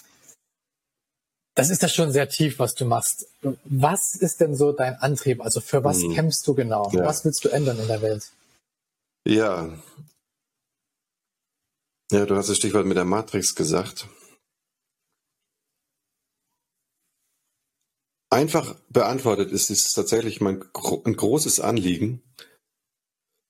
das 1.55 1.71
ist 1.71 1.83
das 1.83 1.93
schon 1.93 2.11
sehr 2.13 2.29
tief, 2.29 2.59
was 2.59 2.75
du 2.75 2.85
machst. 2.85 3.27
Was 3.65 4.15
ist 4.15 4.41
denn 4.41 4.55
so 4.55 4.73
dein 4.73 4.95
Antrieb? 4.97 5.43
Also 5.43 5.61
für 5.61 5.85
was 5.85 5.99
mhm. 5.99 6.15
kämpfst 6.15 6.47
du 6.47 6.55
genau? 6.55 6.91
Ja. 6.93 7.05
Was 7.05 7.25
willst 7.25 7.45
du 7.45 7.49
ändern 7.51 7.79
in 7.79 7.87
der 7.87 8.03
Welt? 8.03 8.31
Ja. 9.27 9.69
Ja, 12.11 12.27
du 12.27 12.35
hast 12.35 12.49
das 12.49 12.57
Stichwort 12.57 12.87
mit 12.87 12.97
der 12.97 13.05
Matrix 13.05 13.55
gesagt. 13.55 14.09
Einfach 18.29 18.81
beantwortet 18.89 19.53
ist 19.53 19.71
es 19.71 19.93
tatsächlich 19.93 20.41
mein 20.41 20.61
ein 21.05 21.17
großes 21.17 21.61
Anliegen, 21.61 22.23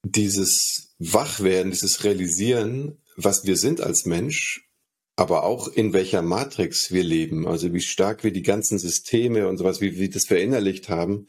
dieses 0.04 0.94
Wachwerden, 0.98 1.70
dieses 1.70 2.04
Realisieren, 2.04 3.02
was 3.16 3.44
wir 3.44 3.56
sind 3.56 3.80
als 3.80 4.04
Mensch, 4.04 4.68
aber 5.16 5.44
auch 5.44 5.68
in 5.68 5.94
welcher 5.94 6.20
Matrix 6.20 6.92
wir 6.92 7.02
leben, 7.02 7.46
also 7.48 7.72
wie 7.72 7.80
stark 7.80 8.24
wir 8.24 8.32
die 8.32 8.42
ganzen 8.42 8.78
Systeme 8.78 9.48
und 9.48 9.56
sowas, 9.56 9.80
wie 9.80 9.98
wir 9.98 10.10
das 10.10 10.26
verinnerlicht 10.26 10.90
haben, 10.90 11.26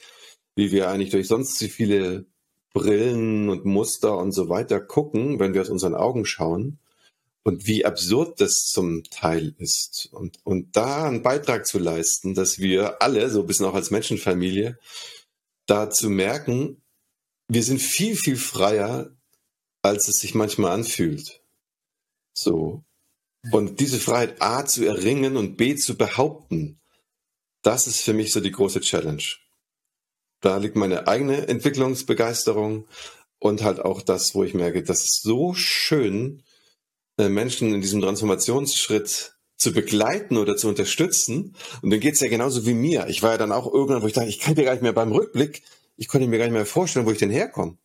wie 0.55 0.73
wir 0.73 0.89
eigentlich 0.89 1.11
durch 1.11 1.27
sonst 1.27 1.59
so 1.59 1.67
viele 1.67 2.25
Brillen 2.73 3.49
und 3.49 3.63
Muster 3.63 4.17
und 4.17 4.33
so 4.33 4.49
weiter 4.49 4.81
gucken, 4.81 5.39
wenn 5.39 5.53
wir 5.53 5.61
aus 5.61 5.69
unseren 5.69 5.95
Augen 5.95 6.25
schauen 6.25 6.81
und 7.43 7.65
wie 7.65 7.85
absurd 7.85 8.39
das 8.39 8.65
zum 8.65 9.03
Teil 9.05 9.55
ist. 9.57 10.09
Und, 10.11 10.37
und 10.43 10.75
da 10.75 11.07
einen 11.07 11.23
Beitrag 11.23 11.65
zu 11.65 11.79
leisten, 11.79 12.35
dass 12.35 12.59
wir 12.59 13.01
alle, 13.01 13.29
so 13.29 13.41
ein 13.41 13.47
bisschen 13.47 13.65
auch 13.65 13.73
als 13.73 13.91
Menschenfamilie, 13.91 14.77
da 15.65 15.89
zu 15.89 16.09
merken, 16.09 16.81
wir 17.47 17.63
sind 17.63 17.79
viel, 17.79 18.15
viel 18.15 18.37
freier, 18.37 19.15
als 19.81 20.07
es 20.07 20.19
sich 20.19 20.35
manchmal 20.35 20.71
anfühlt. 20.71 21.41
So. 22.33 22.83
Und 23.51 23.79
diese 23.79 23.99
Freiheit 23.99 24.41
A 24.41 24.65
zu 24.65 24.85
erringen 24.85 25.35
und 25.35 25.57
B 25.57 25.75
zu 25.75 25.97
behaupten, 25.97 26.79
das 27.63 27.87
ist 27.87 28.01
für 28.01 28.13
mich 28.13 28.31
so 28.31 28.39
die 28.39 28.51
große 28.51 28.81
Challenge. 28.81 29.23
Da 30.41 30.57
liegt 30.57 30.75
meine 30.75 31.07
eigene 31.07 31.47
Entwicklungsbegeisterung 31.47 32.87
und 33.39 33.63
halt 33.63 33.79
auch 33.79 34.01
das, 34.01 34.35
wo 34.35 34.43
ich 34.43 34.53
merke, 34.53 34.83
das 34.83 35.03
ist 35.03 35.21
so 35.23 35.53
schön, 35.53 36.43
Menschen 37.29 37.73
in 37.73 37.81
diesem 37.81 38.01
Transformationsschritt 38.01 39.33
zu 39.57 39.73
begleiten 39.73 40.37
oder 40.37 40.57
zu 40.57 40.67
unterstützen. 40.67 41.55
Und 41.81 41.91
dann 41.91 41.99
geht's 41.99 42.19
ja 42.19 42.29
genauso 42.29 42.65
wie 42.65 42.73
mir. 42.73 43.07
Ich 43.07 43.21
war 43.21 43.31
ja 43.31 43.37
dann 43.37 43.51
auch 43.51 43.71
irgendwann, 43.71 44.01
wo 44.01 44.07
ich 44.07 44.13
dachte, 44.13 44.29
ich 44.29 44.39
kann 44.39 44.55
dir 44.55 44.63
gar 44.63 44.73
nicht 44.73 44.81
mehr 44.81 44.93
beim 44.93 45.11
Rückblick, 45.11 45.61
ich 45.97 46.07
konnte 46.07 46.27
mir 46.27 46.39
gar 46.39 46.45
nicht 46.45 46.53
mehr 46.53 46.65
vorstellen, 46.65 47.05
wo 47.05 47.11
ich 47.11 47.19
denn 47.19 47.29
herkomme. 47.29 47.77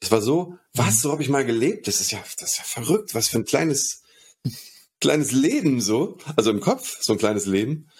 Das 0.00 0.10
war 0.10 0.22
so, 0.22 0.56
was, 0.72 1.00
so 1.00 1.12
habe 1.12 1.22
ich 1.22 1.28
mal 1.28 1.44
gelebt. 1.44 1.88
Das 1.88 2.00
ist 2.00 2.10
ja, 2.10 2.22
das 2.38 2.52
ist 2.52 2.58
ja 2.58 2.64
verrückt, 2.64 3.14
was 3.14 3.28
für 3.28 3.38
ein 3.38 3.44
kleines, 3.44 4.02
kleines 5.00 5.32
Leben 5.32 5.80
so, 5.80 6.16
also 6.36 6.50
im 6.50 6.60
Kopf, 6.60 7.02
so 7.02 7.12
ein 7.12 7.18
kleines 7.18 7.46
Leben. 7.46 7.90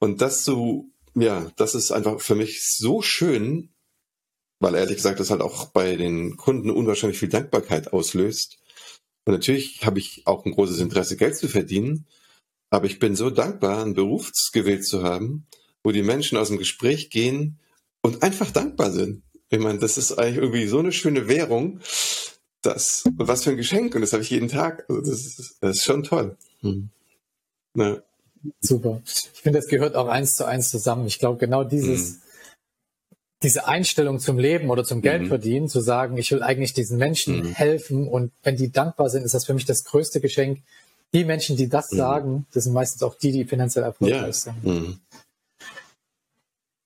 Und 0.00 0.20
das 0.20 0.44
so, 0.44 0.86
ja, 1.14 1.50
das 1.56 1.74
ist 1.74 1.92
einfach 1.92 2.20
für 2.20 2.34
mich 2.34 2.64
so 2.64 3.02
schön, 3.02 3.72
weil 4.58 4.74
ehrlich 4.74 4.96
gesagt 4.96 5.20
das 5.20 5.30
halt 5.30 5.42
auch 5.42 5.66
bei 5.66 5.96
den 5.96 6.36
Kunden 6.36 6.70
unwahrscheinlich 6.70 7.18
viel 7.18 7.28
Dankbarkeit 7.28 7.92
auslöst, 7.92 8.58
und 9.24 9.34
natürlich 9.34 9.84
habe 9.84 9.98
ich 9.98 10.22
auch 10.26 10.44
ein 10.44 10.52
großes 10.52 10.80
Interesse, 10.80 11.16
Geld 11.16 11.36
zu 11.36 11.48
verdienen. 11.48 12.06
Aber 12.70 12.86
ich 12.86 12.98
bin 12.98 13.16
so 13.16 13.30
dankbar, 13.30 13.82
einen 13.82 13.94
Beruf 13.94 14.30
gewählt 14.52 14.86
zu 14.86 15.02
haben, 15.02 15.46
wo 15.82 15.92
die 15.92 16.02
Menschen 16.02 16.38
aus 16.38 16.48
dem 16.48 16.58
Gespräch 16.58 17.10
gehen 17.10 17.58
und 18.00 18.22
einfach 18.22 18.50
dankbar 18.50 18.92
sind. 18.92 19.22
Ich 19.50 19.58
meine, 19.58 19.78
das 19.78 19.98
ist 19.98 20.12
eigentlich 20.12 20.36
irgendwie 20.36 20.66
so 20.66 20.78
eine 20.78 20.92
schöne 20.92 21.28
Währung. 21.28 21.80
Das, 22.62 23.04
was 23.16 23.44
für 23.44 23.50
ein 23.50 23.56
Geschenk. 23.56 23.94
Und 23.94 24.02
das 24.02 24.12
habe 24.12 24.22
ich 24.22 24.30
jeden 24.30 24.48
Tag. 24.48 24.84
Also 24.88 25.00
das, 25.00 25.20
ist, 25.26 25.56
das 25.60 25.76
ist 25.78 25.84
schon 25.84 26.02
toll. 26.02 26.36
Hm. 26.60 26.90
Ja. 27.76 28.02
Super. 28.60 29.02
Ich 29.04 29.42
finde, 29.42 29.58
das 29.58 29.68
gehört 29.68 29.96
auch 29.96 30.08
eins 30.08 30.34
zu 30.34 30.44
eins 30.46 30.70
zusammen. 30.70 31.06
Ich 31.06 31.18
glaube, 31.18 31.38
genau 31.38 31.64
dieses, 31.64 32.08
hm 32.08 32.20
diese 33.42 33.66
Einstellung 33.66 34.18
zum 34.20 34.38
Leben 34.38 34.70
oder 34.70 34.84
zum 34.84 35.00
Geldverdienen, 35.00 35.64
mhm. 35.64 35.68
zu 35.68 35.80
sagen, 35.80 36.16
ich 36.18 36.30
will 36.30 36.42
eigentlich 36.42 36.74
diesen 36.74 36.98
Menschen 36.98 37.40
mhm. 37.40 37.52
helfen 37.52 38.06
und 38.06 38.32
wenn 38.42 38.56
die 38.56 38.70
dankbar 38.70 39.08
sind, 39.08 39.24
ist 39.24 39.34
das 39.34 39.46
für 39.46 39.54
mich 39.54 39.64
das 39.64 39.84
größte 39.84 40.20
Geschenk. 40.20 40.60
Die 41.12 41.24
Menschen, 41.24 41.56
die 41.56 41.68
das 41.68 41.90
mhm. 41.90 41.96
sagen, 41.96 42.46
das 42.52 42.64
sind 42.64 42.72
meistens 42.72 43.02
auch 43.02 43.14
die, 43.14 43.32
die 43.32 43.44
finanziell 43.44 43.84
erfolgreich 43.84 44.22
ja. 44.22 44.32
sind. 44.32 44.64
Mhm. 44.64 45.00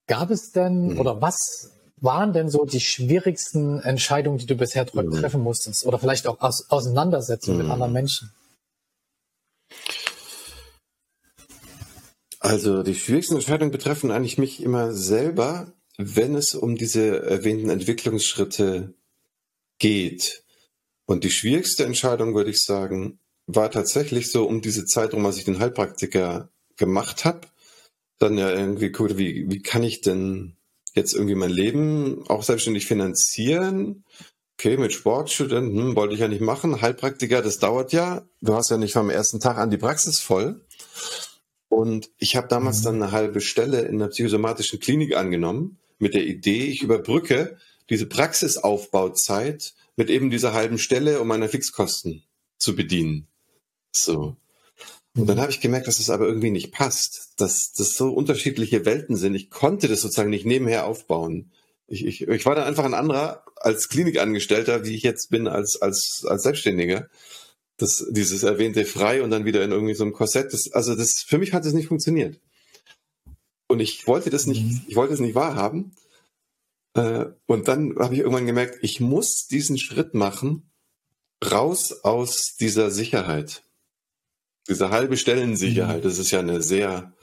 Gab 0.07 0.31
es 0.31 0.53
denn 0.53 0.93
mhm. 0.93 1.01
oder 1.01 1.21
was 1.21 1.71
waren 1.97 2.33
denn 2.33 2.51
so 2.51 2.65
die 2.65 2.81
schwierigsten 2.81 3.81
Entscheidungen, 3.81 4.39
die 4.39 4.47
du 4.47 4.55
bisher 4.55 4.87
mhm. 4.93 5.11
treffen 5.13 5.43
musstest? 5.43 5.87
Oder 5.87 5.99
vielleicht 5.99 6.27
auch 6.27 6.41
Aus 6.41 6.71
Auseinandersetzungen 6.71 7.59
mit 7.59 7.71
anderen 7.71 7.93
Menschen? 7.93 8.31
Also 12.39 12.83
die 12.83 12.95
schwierigsten 12.95 13.37
Entscheidungen 13.37 13.71
betreffen 13.71 14.11
eigentlich 14.11 14.37
mich 14.37 14.63
immer 14.63 14.93
selber, 14.93 15.73
wenn 15.97 16.35
es 16.35 16.55
um 16.55 16.77
diese 16.77 17.23
erwähnten 17.23 17.71
Entwicklungsschritte 17.71 18.95
geht, 19.79 20.45
und 21.07 21.25
die 21.25 21.31
schwierigste 21.31 21.85
Entscheidung, 21.85 22.35
würde 22.35 22.51
ich 22.51 22.63
sagen, 22.63 23.19
war 23.47 23.71
tatsächlich 23.71 24.31
so 24.31 24.47
um 24.47 24.63
diese 24.63 24.87
Zeit 24.87 25.13
rum, 25.13 25.27
als 25.27 25.37
ich 25.37 25.45
den 25.45 25.59
Heilpraktiker 25.59 26.49
gemacht 26.77 27.25
habe, 27.25 27.43
dann 28.19 28.39
ja 28.39 28.51
irgendwie 28.51 28.91
guckte, 28.91 29.19
wie, 29.19 29.51
wie 29.51 29.61
kann 29.61 29.83
ich 29.83 30.01
denn 30.01 30.57
jetzt 30.95 31.15
irgendwie 31.15 31.35
mein 31.35 31.51
Leben 31.51 32.25
auch 32.29 32.43
selbstständig 32.43 32.87
finanzieren? 32.87 34.05
Okay, 34.59 34.77
mit 34.77 34.93
Sportstudenten 34.93 35.89
hm, 35.89 35.97
wollte 35.97 36.15
ich 36.15 36.21
ja 36.21 36.29
nicht 36.29 36.41
machen. 36.41 36.81
Heilpraktiker, 36.81 37.43
das 37.43 37.59
dauert 37.59 37.93
ja. 37.93 38.27
Du 38.41 38.55
hast 38.55 38.71
ja 38.71 38.79
nicht 38.79 38.93
vom 38.93 39.11
ersten 39.11 39.41
Tag 39.41 39.59
an 39.59 39.71
die 39.71 39.79
Praxis 39.79 40.21
voll. 40.21 40.65
Und 41.69 42.11
ich 42.19 42.37
habe 42.37 42.49
damals 42.49 42.81
mhm. 42.81 42.85
dann 42.85 43.03
eine 43.03 43.13
halbe 43.13 43.41
Stelle 43.41 43.83
in 43.83 43.97
einer 43.97 44.09
psychosomatischen 44.09 44.79
Klinik 44.79 45.17
angenommen 45.17 45.79
mit 46.05 46.13
der 46.13 46.27
Idee, 46.27 46.67
ich 46.67 46.83
überbrücke 46.83 47.57
diese 47.89 48.05
Praxisaufbauzeit 48.05 49.73
mit 49.97 50.11
eben 50.11 50.29
dieser 50.29 50.53
halben 50.53 50.77
Stelle, 50.77 51.19
um 51.19 51.27
meine 51.27 51.49
Fixkosten 51.49 52.23
zu 52.59 52.77
bedienen. 52.77 53.27
So. 53.91 54.37
Und 55.17 55.27
dann 55.27 55.41
habe 55.41 55.51
ich 55.51 55.61
gemerkt, 55.61 55.89
dass 55.89 55.97
das 55.97 56.11
aber 56.11 56.27
irgendwie 56.27 56.51
nicht 56.51 56.73
passt, 56.73 57.33
dass 57.39 57.73
das 57.73 57.95
so 57.95 58.13
unterschiedliche 58.13 58.85
Welten 58.85 59.17
sind. 59.17 59.35
Ich 59.35 59.49
konnte 59.49 59.89
das 59.89 60.03
sozusagen 60.03 60.29
nicht 60.29 60.45
nebenher 60.45 60.87
aufbauen. 60.87 61.53
Ich, 61.87 62.05
ich, 62.05 62.29
ich 62.29 62.45
war 62.45 62.55
dann 62.55 62.65
einfach 62.65 62.85
ein 62.85 62.95
anderer 62.95 63.43
als 63.57 63.89
Klinikangestellter, 63.89 64.85
wie 64.85 64.95
ich 64.95 65.05
jetzt 65.05 65.31
bin 65.31 65.49
als, 65.49 65.81
als, 65.81 66.27
als 66.29 66.43
Selbstständiger. 66.43 67.09
Das, 67.79 68.05
dieses 68.11 68.43
erwähnte 68.43 68.85
frei 68.85 69.23
und 69.23 69.31
dann 69.31 69.47
wieder 69.47 69.65
in 69.65 69.73
irgendwie 69.73 69.95
so 69.95 70.05
einem 70.05 70.13
Korsett. 70.13 70.53
Das, 70.53 70.71
also 70.71 70.95
das, 70.95 71.25
für 71.27 71.39
mich 71.39 71.55
hat 71.55 71.65
es 71.65 71.73
nicht 71.73 71.89
funktioniert. 71.89 72.41
Und 73.75 73.81
ich 73.81 74.07
wollte 74.07 74.31
das 74.31 74.47
nicht, 74.47 74.63
mhm. 74.63 74.83
ich 74.87 74.95
wollte 74.95 75.15
es 75.15 75.21
nicht 75.21 75.35
wahrhaben. 75.35 75.97
Äh, 76.95 77.25
und 77.47 77.67
dann 77.67 77.97
habe 77.99 78.15
ich 78.15 78.21
irgendwann 78.21 78.47
gemerkt, 78.47 78.79
ich 78.83 79.01
muss 79.01 79.49
diesen 79.49 79.79
Schritt 79.79 80.15
machen, 80.15 80.71
raus 81.45 82.05
aus 82.05 82.55
dieser 82.55 82.93
Sicherheit. 82.93 83.65
Diese 84.69 84.91
halbe 84.91 85.17
Stellensicherheit, 85.17 86.05
mhm. 86.05 86.09
das 86.09 86.19
ist 86.19 86.31
ja 86.31 86.39
eine 86.39 86.63
sehr 86.63 87.15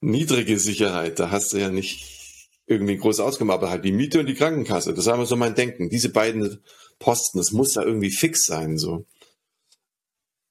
niedrige 0.00 0.60
Sicherheit. 0.60 1.18
Da 1.18 1.32
hast 1.32 1.52
du 1.52 1.56
ja 1.56 1.68
nicht 1.68 2.48
irgendwie 2.66 2.96
groß 2.96 3.18
ausgemacht, 3.18 3.58
aber 3.58 3.70
halt 3.70 3.84
die 3.84 3.90
Miete 3.90 4.20
und 4.20 4.26
die 4.26 4.34
Krankenkasse. 4.34 4.94
Das 4.94 5.06
war 5.06 5.16
immer 5.16 5.26
so 5.26 5.34
mein 5.34 5.56
Denken. 5.56 5.90
Diese 5.90 6.10
beiden 6.10 6.60
Posten, 7.00 7.38
das 7.38 7.50
muss 7.50 7.74
ja 7.74 7.82
irgendwie 7.82 8.12
fix 8.12 8.44
sein, 8.44 8.78
so. 8.78 9.04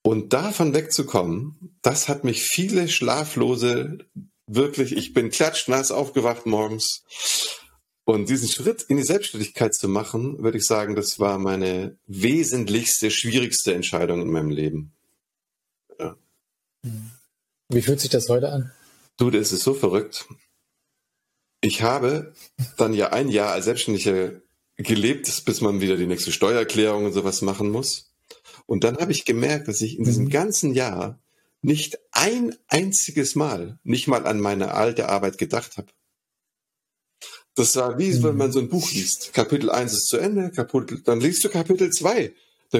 Und 0.01 0.33
davon 0.33 0.73
wegzukommen, 0.73 1.77
das 1.81 2.09
hat 2.09 2.25
mich 2.25 2.43
viele 2.43 2.89
schlaflose 2.89 3.99
wirklich, 4.47 4.95
ich 4.95 5.13
bin 5.13 5.29
klatschnass 5.29 5.91
aufgewacht 5.91 6.45
morgens. 6.45 7.03
Und 8.03 8.29
diesen 8.29 8.47
Schritt 8.47 8.83
in 8.83 8.97
die 8.97 9.03
Selbstständigkeit 9.03 9.73
zu 9.73 9.87
machen, 9.87 10.43
würde 10.43 10.59
ich 10.59 10.65
sagen, 10.65 10.95
das 10.95 11.19
war 11.19 11.39
meine 11.39 11.97
wesentlichste, 12.05 13.09
schwierigste 13.09 13.73
Entscheidung 13.73 14.21
in 14.21 14.29
meinem 14.29 14.51
Leben. 14.51 14.93
Wie 17.69 17.81
fühlt 17.81 17.99
sich 17.99 18.11
das 18.11 18.29
heute 18.29 18.51
an? 18.51 18.71
Du, 19.17 19.31
das 19.31 19.51
ist 19.51 19.63
so 19.63 19.73
verrückt. 19.73 20.27
Ich 21.61 21.81
habe 21.81 22.33
dann 22.77 22.93
ja 22.93 23.11
ein 23.11 23.29
Jahr 23.29 23.53
als 23.53 23.65
Selbstständiger 23.65 24.33
gelebt, 24.77 25.45
bis 25.45 25.61
man 25.61 25.81
wieder 25.81 25.97
die 25.97 26.05
nächste 26.05 26.31
Steuererklärung 26.31 27.05
und 27.05 27.13
sowas 27.13 27.41
machen 27.41 27.71
muss. 27.71 28.11
Und 28.65 28.83
dann 28.83 28.97
habe 28.97 29.11
ich 29.11 29.25
gemerkt, 29.25 29.67
dass 29.67 29.81
ich 29.81 29.97
in 29.97 30.03
diesem 30.03 30.25
mhm. 30.25 30.29
ganzen 30.29 30.73
Jahr 30.73 31.19
nicht 31.65 31.97
ein 32.11 32.55
einziges 32.67 33.35
Mal, 33.35 33.79
nicht 33.83 34.07
mal 34.07 34.27
an 34.27 34.39
meine 34.39 34.75
alte 34.75 35.09
Arbeit 35.09 35.39
gedacht 35.39 35.77
habe. 35.77 35.87
Das 37.55 37.75
war 37.75 37.97
wie, 37.97 38.21
wenn 38.21 38.33
mhm. 38.33 38.37
man 38.37 38.51
so 38.51 38.59
ein 38.59 38.69
Buch 38.69 38.91
liest. 38.91 39.33
Kapitel 39.33 39.71
1 39.71 39.93
ist 39.93 40.07
zu 40.07 40.17
Ende, 40.17 40.51
Kapitel, 40.51 41.01
dann 41.01 41.19
liest 41.19 41.43
du 41.43 41.49
Kapitel 41.49 41.89
2. 41.89 42.33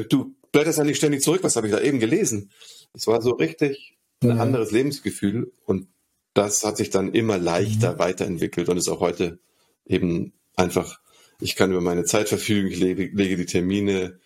Du 0.09 0.35
blätterst 0.51 0.77
ja 0.77 0.83
nicht 0.83 0.97
ständig 0.97 1.23
zurück, 1.23 1.43
was 1.43 1.55
habe 1.55 1.67
ich 1.67 1.73
da 1.73 1.81
eben 1.81 1.99
gelesen. 1.99 2.51
Es 2.93 3.07
war 3.07 3.21
so 3.21 3.31
richtig 3.31 3.97
ein 4.21 4.35
mhm. 4.35 4.41
anderes 4.41 4.71
Lebensgefühl 4.71 5.51
und 5.65 5.87
das 6.35 6.63
hat 6.63 6.77
sich 6.77 6.91
dann 6.91 7.13
immer 7.13 7.39
leichter 7.39 7.93
mhm. 7.93 7.99
weiterentwickelt 7.99 8.69
und 8.69 8.77
ist 8.77 8.89
auch 8.89 8.99
heute 8.99 9.39
eben 9.87 10.33
einfach, 10.55 10.99
ich 11.41 11.55
kann 11.55 11.71
über 11.71 11.81
meine 11.81 12.03
Zeit 12.03 12.29
verfügen, 12.29 12.67
ich 12.67 12.79
lege, 12.79 13.05
lege 13.05 13.37
die 13.37 13.47
Termine, 13.47 14.19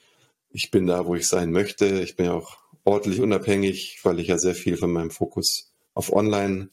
ich 0.52 0.70
bin 0.70 0.86
da, 0.86 1.06
wo 1.06 1.16
ich 1.16 1.28
sein 1.28 1.52
möchte, 1.52 2.02
ich 2.02 2.18
bin 2.18 2.26
ja 2.26 2.34
auch 2.34 2.58
ordentlich 2.90 3.22
unabhängig, 3.22 4.00
weil 4.04 4.20
ich 4.20 4.28
ja 4.28 4.38
sehr 4.38 4.56
viel 4.56 4.76
von 4.76 4.92
meinem 4.92 5.12
Fokus 5.12 5.72
auf 5.94 6.12
Online 6.12 6.70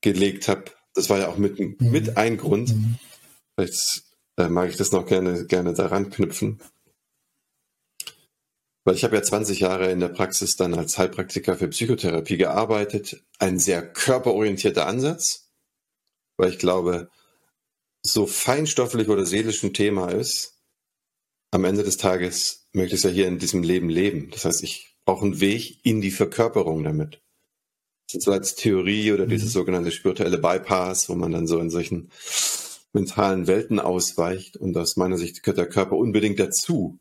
gelegt 0.00 0.48
habe. 0.48 0.66
Das 0.94 1.10
war 1.10 1.18
ja 1.18 1.28
auch 1.28 1.38
mit, 1.38 1.58
mhm. 1.58 1.76
mit 1.80 2.16
ein 2.16 2.36
Grund. 2.36 2.74
Mhm. 2.74 2.98
Vielleicht 3.54 4.04
äh, 4.36 4.48
mag 4.48 4.70
ich 4.70 4.76
das 4.76 4.92
noch 4.92 5.06
gerne, 5.06 5.46
gerne 5.46 5.74
daran 5.74 6.10
knüpfen. 6.10 6.60
Weil 8.84 8.94
ich 8.94 9.02
habe 9.02 9.16
ja 9.16 9.22
20 9.22 9.60
Jahre 9.60 9.90
in 9.90 9.98
der 9.98 10.08
Praxis 10.08 10.56
dann 10.56 10.74
als 10.74 10.98
Heilpraktiker 10.98 11.56
für 11.56 11.68
Psychotherapie 11.68 12.36
gearbeitet. 12.36 13.24
Ein 13.38 13.58
sehr 13.58 13.82
körperorientierter 13.92 14.86
Ansatz, 14.86 15.50
weil 16.36 16.50
ich 16.50 16.58
glaube, 16.58 17.10
so 18.02 18.26
feinstofflich 18.26 19.08
oder 19.08 19.24
seelisch 19.24 19.62
ein 19.64 19.72
Thema 19.72 20.10
ist, 20.10 20.60
am 21.50 21.64
Ende 21.64 21.82
des 21.82 21.96
Tages 21.96 22.68
möchte 22.72 22.94
ich 22.94 23.00
es 23.00 23.04
ja 23.04 23.10
hier 23.10 23.26
in 23.26 23.38
diesem 23.38 23.62
Leben 23.62 23.88
leben. 23.88 24.30
Das 24.30 24.44
heißt, 24.44 24.62
ich 24.62 24.93
brauche 25.04 25.24
einen 25.24 25.40
Weg 25.40 25.84
in 25.84 26.00
die 26.00 26.10
Verkörperung 26.10 26.84
damit. 26.84 27.20
Das 28.06 28.16
ist 28.16 28.24
so 28.24 28.32
als 28.32 28.54
Theorie 28.54 29.12
oder 29.12 29.26
mhm. 29.26 29.30
dieses 29.30 29.52
sogenannte 29.52 29.90
spirituelle 29.90 30.38
Bypass, 30.38 31.08
wo 31.08 31.14
man 31.14 31.32
dann 31.32 31.46
so 31.46 31.58
in 31.58 31.70
solchen 31.70 32.10
mentalen 32.92 33.46
Welten 33.46 33.80
ausweicht. 33.80 34.56
Und 34.56 34.76
aus 34.76 34.96
meiner 34.96 35.18
Sicht 35.18 35.42
gehört 35.42 35.58
der 35.58 35.68
Körper 35.68 35.96
unbedingt 35.96 36.38
dazu. 36.38 36.98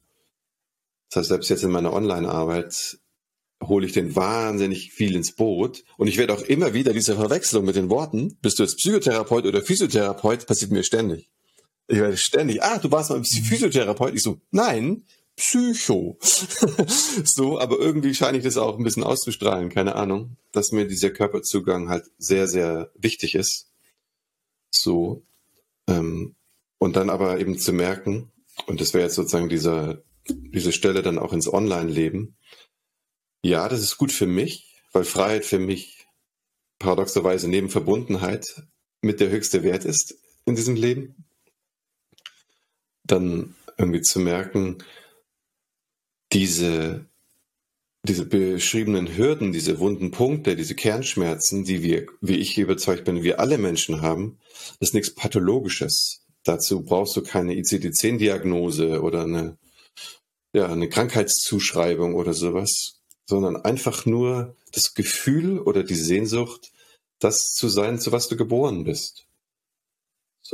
Das 1.10 1.22
heißt, 1.22 1.30
selbst 1.30 1.50
jetzt 1.50 1.64
in 1.64 1.72
meiner 1.72 1.94
Online-Arbeit 1.94 2.98
hole 3.62 3.86
ich 3.86 3.94
den 3.94 4.16
wahnsinnig 4.16 4.92
viel 4.92 5.16
ins 5.16 5.34
Boot. 5.34 5.84
Und 5.98 6.08
ich 6.08 6.18
werde 6.18 6.34
auch 6.34 6.42
immer 6.42 6.74
wieder 6.74 6.94
diese 6.94 7.16
Verwechslung 7.16 7.66
mit 7.66 7.76
den 7.76 7.90
Worten, 7.90 8.38
bist 8.42 8.60
du 8.60 8.64
jetzt 8.64 8.78
Psychotherapeut 8.78 9.46
oder 9.46 9.62
Physiotherapeut, 9.62 10.48
passiert 10.48 10.72
mir 10.72 10.84
ständig. 10.84 11.30
Ich 11.88 12.00
werde 12.00 12.18
ständig, 12.18 12.64
ah, 12.64 12.80
du 12.80 12.92
warst 12.92 13.10
mal 13.10 13.24
Physiotherapeut. 13.24 14.16
Ich 14.16 14.24
so, 14.24 14.40
nein, 14.52 15.04
Psycho. 15.36 16.18
so, 17.24 17.60
aber 17.60 17.80
irgendwie 17.80 18.14
scheine 18.14 18.38
ich 18.38 18.44
das 18.44 18.58
auch 18.58 18.78
ein 18.78 18.84
bisschen 18.84 19.04
auszustrahlen, 19.04 19.70
keine 19.70 19.96
Ahnung, 19.96 20.38
dass 20.52 20.72
mir 20.72 20.88
dieser 20.88 21.10
Körperzugang 21.10 21.90
halt 21.90 22.06
sehr, 22.18 22.48
sehr 22.48 22.92
wichtig 22.96 23.36
ist. 23.36 23.72
So, 24.70 25.24
ähm, 25.88 26.36
und 26.78 26.96
dann 26.96 27.10
aber 27.10 27.40
eben 27.40 27.58
zu 27.58 27.74
merken, 27.74 28.32
und 28.68 28.82
das 28.82 28.94
wäre 28.94 29.06
jetzt 29.06 29.16
sozusagen 29.16 29.50
dieser 29.50 30.04
diese 30.28 30.72
Stelle 30.72 31.02
dann 31.02 31.20
auch 31.20 31.34
ins 31.34 31.52
Online-Leben. 31.52 32.38
Ja, 33.44 33.68
das 33.68 33.82
ist 33.82 33.98
gut 33.98 34.12
für 34.12 34.28
mich, 34.28 34.82
weil 34.92 35.04
Freiheit 35.04 35.46
für 35.46 35.60
mich 35.60 36.08
paradoxerweise 36.80 37.50
neben 37.50 37.70
Verbundenheit 37.70 38.64
mit 39.02 39.20
der 39.20 39.30
höchste 39.30 39.64
Wert 39.64 39.86
ist 39.86 40.16
in 40.46 40.56
diesem 40.56 40.76
Leben. 40.76 41.26
Dann 43.04 43.56
irgendwie 43.78 44.02
zu 44.02 44.20
merken, 44.20 44.78
diese, 46.34 47.06
diese 48.08 48.26
beschriebenen 48.26 49.16
Hürden, 49.16 49.52
diese 49.52 49.80
wunden 49.80 50.12
Punkte, 50.12 50.56
diese 50.56 50.76
Kernschmerzen, 50.76 51.64
die 51.64 51.84
wir, 51.84 52.08
wie 52.22 52.38
ich 52.38 52.58
überzeugt 52.58 53.06
bin, 53.06 53.24
wir 53.24 53.40
alle 53.40 53.58
Menschen 53.58 54.02
haben, 54.02 54.40
ist 54.80 54.94
nichts 54.94 55.14
Pathologisches. 55.14 56.26
Dazu 56.44 56.84
brauchst 56.84 57.16
du 57.16 57.24
keine 57.24 57.54
ICD-10-Diagnose 57.54 59.02
oder 59.02 59.24
eine 59.24 59.58
ja, 60.54 60.68
eine 60.68 60.88
Krankheitszuschreibung 60.88 62.14
oder 62.14 62.34
sowas, 62.34 63.00
sondern 63.26 63.58
einfach 63.58 64.06
nur 64.06 64.56
das 64.72 64.94
Gefühl 64.94 65.60
oder 65.60 65.84
die 65.84 65.96
Sehnsucht, 65.96 66.72
das 67.20 67.54
zu 67.54 67.68
sein, 67.70 68.00
zu 68.00 68.12
was 68.12 68.28
du 68.28 68.38
geboren 68.38 68.84
bist. 68.84 69.26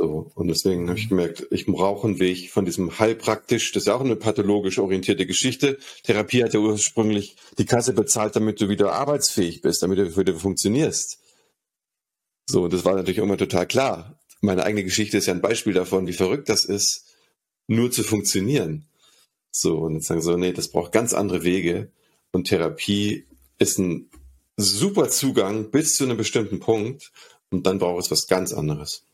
So, 0.00 0.32
und 0.34 0.48
deswegen 0.48 0.88
habe 0.88 0.98
ich 0.98 1.10
gemerkt, 1.10 1.46
ich 1.50 1.66
brauche 1.66 2.06
einen 2.06 2.20
Weg 2.20 2.50
von 2.50 2.64
diesem 2.64 2.98
Heilpraktisch, 2.98 3.72
das 3.72 3.82
ist 3.82 3.86
ja 3.88 3.94
auch 3.94 4.00
eine 4.00 4.16
pathologisch 4.16 4.78
orientierte 4.78 5.26
Geschichte. 5.26 5.76
Therapie 6.04 6.42
hat 6.42 6.54
ja 6.54 6.60
ursprünglich 6.60 7.36
die 7.58 7.66
Kasse 7.66 7.92
bezahlt, 7.92 8.34
damit 8.34 8.62
du 8.62 8.70
wieder 8.70 8.94
arbeitsfähig 8.94 9.60
bist, 9.60 9.82
damit 9.82 9.98
du 9.98 10.16
wieder 10.16 10.34
funktionierst. 10.34 11.18
So, 12.48 12.66
das 12.68 12.86
war 12.86 12.94
natürlich 12.94 13.18
immer 13.18 13.36
total 13.36 13.66
klar. 13.66 14.18
Meine 14.40 14.64
eigene 14.64 14.84
Geschichte 14.84 15.18
ist 15.18 15.26
ja 15.26 15.34
ein 15.34 15.42
Beispiel 15.42 15.74
davon, 15.74 16.06
wie 16.06 16.14
verrückt 16.14 16.48
das 16.48 16.64
ist, 16.64 17.04
nur 17.66 17.90
zu 17.90 18.02
funktionieren. 18.02 18.86
So, 19.50 19.80
und 19.80 19.96
jetzt 19.96 20.06
sagen 20.06 20.22
so, 20.22 20.34
nee, 20.38 20.54
das 20.54 20.68
braucht 20.68 20.92
ganz 20.92 21.12
andere 21.12 21.42
Wege. 21.42 21.92
Und 22.32 22.44
Therapie 22.44 23.26
ist 23.58 23.78
ein 23.78 24.08
super 24.56 25.10
Zugang 25.10 25.70
bis 25.70 25.96
zu 25.96 26.04
einem 26.04 26.16
bestimmten 26.16 26.58
Punkt. 26.58 27.12
Und 27.50 27.66
dann 27.66 27.78
braucht 27.78 28.02
es 28.02 28.10
was 28.10 28.28
ganz 28.28 28.54
anderes. 28.54 29.04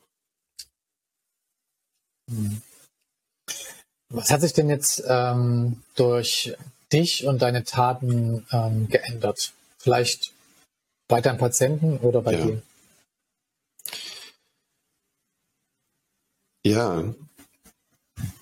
Was 4.08 4.30
hat 4.30 4.40
sich 4.40 4.52
denn 4.52 4.68
jetzt 4.68 5.02
ähm, 5.06 5.82
durch 5.94 6.54
dich 6.92 7.26
und 7.26 7.42
deine 7.42 7.64
Taten 7.64 8.46
ähm, 8.52 8.88
geändert? 8.88 9.52
Vielleicht 9.78 10.32
bei 11.08 11.20
deinem 11.20 11.38
Patienten 11.38 11.98
oder 11.98 12.22
bei 12.22 12.32
ja. 12.32 12.44
dir? 12.44 12.62
Ja, 16.64 17.14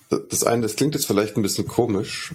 das 0.09 0.43
eine, 0.43 0.63
das 0.63 0.75
klingt 0.75 0.95
jetzt 0.95 1.05
vielleicht 1.05 1.35
ein 1.35 1.43
bisschen 1.43 1.67
komisch, 1.67 2.33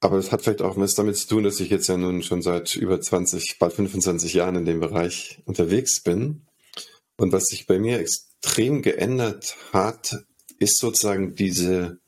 aber 0.00 0.18
es 0.18 0.32
hat 0.32 0.42
vielleicht 0.42 0.62
auch 0.62 0.76
was 0.76 0.94
damit 0.94 1.16
zu 1.16 1.28
tun, 1.28 1.44
dass 1.44 1.60
ich 1.60 1.70
jetzt 1.70 1.86
ja 1.88 1.96
nun 1.96 2.22
schon 2.22 2.42
seit 2.42 2.74
über 2.74 3.00
20, 3.00 3.58
bald 3.58 3.72
25 3.74 4.34
Jahren 4.34 4.56
in 4.56 4.64
dem 4.64 4.80
Bereich 4.80 5.38
unterwegs 5.44 6.00
bin. 6.00 6.42
Und 7.18 7.32
was 7.32 7.46
sich 7.46 7.66
bei 7.66 7.78
mir 7.78 7.98
extrem 7.98 8.82
geändert 8.82 9.56
hat, 9.72 10.26
ist 10.58 10.78
sozusagen 10.78 11.34
diese 11.34 11.98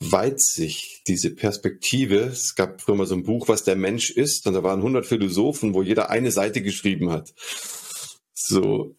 Weitsicht, 0.00 1.08
diese 1.08 1.30
Perspektive. 1.30 2.18
Es 2.18 2.54
gab 2.54 2.80
früher 2.80 2.96
mal 2.96 3.06
so 3.06 3.14
ein 3.14 3.24
Buch, 3.24 3.48
was 3.48 3.64
der 3.64 3.76
Mensch 3.76 4.10
ist, 4.10 4.46
und 4.46 4.54
da 4.54 4.62
waren 4.62 4.80
100 4.80 5.06
Philosophen, 5.06 5.74
wo 5.74 5.82
jeder 5.82 6.10
eine 6.10 6.30
Seite 6.30 6.62
geschrieben 6.62 7.10
hat. 7.10 7.34
So, 8.34 8.96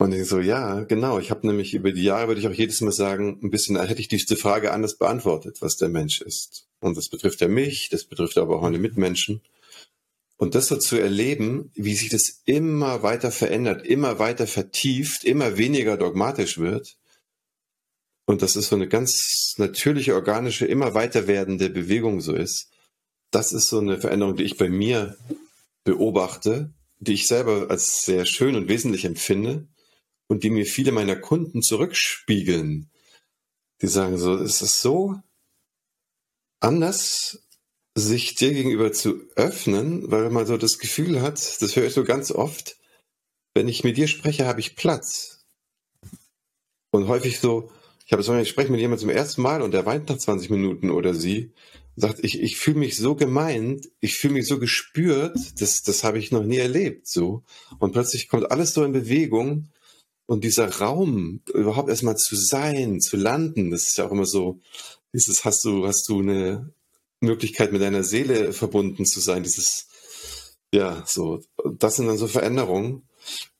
und 0.00 0.12
ich 0.14 0.26
so, 0.26 0.40
ja, 0.40 0.80
genau. 0.84 1.18
Ich 1.18 1.30
habe 1.30 1.46
nämlich 1.46 1.74
über 1.74 1.92
die 1.92 2.04
Jahre, 2.04 2.28
würde 2.28 2.40
ich 2.40 2.48
auch 2.48 2.54
jedes 2.54 2.80
Mal 2.80 2.90
sagen, 2.90 3.38
ein 3.42 3.50
bisschen, 3.50 3.78
hätte 3.78 4.00
ich 4.00 4.08
diese 4.08 4.34
Frage 4.34 4.72
anders 4.72 4.96
beantwortet, 4.96 5.58
was 5.60 5.76
der 5.76 5.90
Mensch 5.90 6.22
ist. 6.22 6.66
Und 6.80 6.96
das 6.96 7.10
betrifft 7.10 7.42
ja 7.42 7.48
mich, 7.48 7.90
das 7.90 8.04
betrifft 8.04 8.38
aber 8.38 8.56
auch 8.56 8.62
meine 8.62 8.78
Mitmenschen. 8.78 9.42
Und 10.38 10.54
das 10.54 10.68
so 10.68 10.76
zu 10.76 10.96
erleben, 10.96 11.70
wie 11.74 11.94
sich 11.94 12.08
das 12.08 12.40
immer 12.46 13.02
weiter 13.02 13.30
verändert, 13.30 13.84
immer 13.84 14.18
weiter 14.18 14.46
vertieft, 14.46 15.22
immer 15.22 15.58
weniger 15.58 15.98
dogmatisch 15.98 16.56
wird. 16.56 16.96
Und 18.30 18.42
dass 18.42 18.54
es 18.54 18.68
so 18.68 18.76
eine 18.76 18.86
ganz 18.86 19.54
natürliche, 19.56 20.14
organische, 20.14 20.64
immer 20.64 20.94
weiter 20.94 21.26
werdende 21.26 21.68
Bewegung 21.68 22.20
so 22.20 22.32
ist. 22.32 22.70
Das 23.32 23.52
ist 23.52 23.66
so 23.66 23.80
eine 23.80 24.00
Veränderung, 24.00 24.36
die 24.36 24.44
ich 24.44 24.56
bei 24.56 24.68
mir 24.68 25.16
beobachte, 25.82 26.72
die 27.00 27.14
ich 27.14 27.26
selber 27.26 27.66
als 27.70 28.04
sehr 28.04 28.26
schön 28.26 28.54
und 28.54 28.68
wesentlich 28.68 29.04
empfinde 29.04 29.66
und 30.28 30.44
die 30.44 30.50
mir 30.50 30.64
viele 30.64 30.92
meiner 30.92 31.16
Kunden 31.16 31.60
zurückspiegeln. 31.60 32.88
Die 33.82 33.88
sagen 33.88 34.16
so, 34.16 34.36
es 34.36 34.62
ist 34.62 34.80
so 34.80 35.16
anders, 36.60 37.42
sich 37.96 38.36
dir 38.36 38.52
gegenüber 38.52 38.92
zu 38.92 39.28
öffnen, 39.34 40.08
weil 40.08 40.30
man 40.30 40.46
so 40.46 40.56
das 40.56 40.78
Gefühl 40.78 41.20
hat, 41.20 41.60
das 41.60 41.74
höre 41.74 41.88
ich 41.88 41.94
so 41.94 42.04
ganz 42.04 42.30
oft, 42.30 42.76
wenn 43.54 43.66
ich 43.66 43.82
mit 43.82 43.96
dir 43.96 44.06
spreche, 44.06 44.46
habe 44.46 44.60
ich 44.60 44.76
Platz. 44.76 45.44
Und 46.92 47.08
häufig 47.08 47.40
so, 47.40 47.72
ich 48.10 48.12
habe 48.12 48.24
so, 48.24 48.36
ich 48.36 48.48
spreche 48.48 48.72
mit 48.72 48.80
jemandem 48.80 49.06
zum 49.06 49.16
ersten 49.16 49.40
Mal 49.40 49.62
und 49.62 49.70
der 49.70 49.86
weint 49.86 50.08
nach 50.08 50.18
20 50.18 50.50
Minuten 50.50 50.90
oder 50.90 51.14
sie 51.14 51.52
sagt, 51.94 52.24
ich, 52.24 52.40
ich 52.40 52.56
fühle 52.56 52.80
mich 52.80 52.96
so 52.96 53.14
gemeint, 53.14 53.88
ich 54.00 54.16
fühle 54.18 54.34
mich 54.34 54.48
so 54.48 54.58
gespürt, 54.58 55.38
das, 55.60 55.82
das 55.82 56.02
habe 56.02 56.18
ich 56.18 56.32
noch 56.32 56.42
nie 56.42 56.56
erlebt, 56.56 57.06
so. 57.06 57.44
Und 57.78 57.92
plötzlich 57.92 58.28
kommt 58.28 58.50
alles 58.50 58.74
so 58.74 58.82
in 58.82 58.90
Bewegung 58.90 59.68
und 60.26 60.42
dieser 60.42 60.78
Raum, 60.78 61.42
überhaupt 61.54 61.88
erstmal 61.88 62.16
zu 62.16 62.34
sein, 62.34 63.00
zu 63.00 63.16
landen, 63.16 63.70
das 63.70 63.82
ist 63.82 63.98
ja 63.98 64.08
auch 64.08 64.10
immer 64.10 64.26
so, 64.26 64.58
dieses, 65.12 65.44
hast 65.44 65.64
du, 65.64 65.86
hast 65.86 66.08
du 66.08 66.18
eine 66.18 66.74
Möglichkeit 67.20 67.70
mit 67.70 67.80
deiner 67.80 68.02
Seele 68.02 68.52
verbunden 68.52 69.06
zu 69.06 69.20
sein, 69.20 69.44
dieses, 69.44 69.86
Ja, 70.74 71.04
so, 71.06 71.44
das 71.78 71.94
sind 71.94 72.08
dann 72.08 72.18
so 72.18 72.26
Veränderungen. 72.26 73.08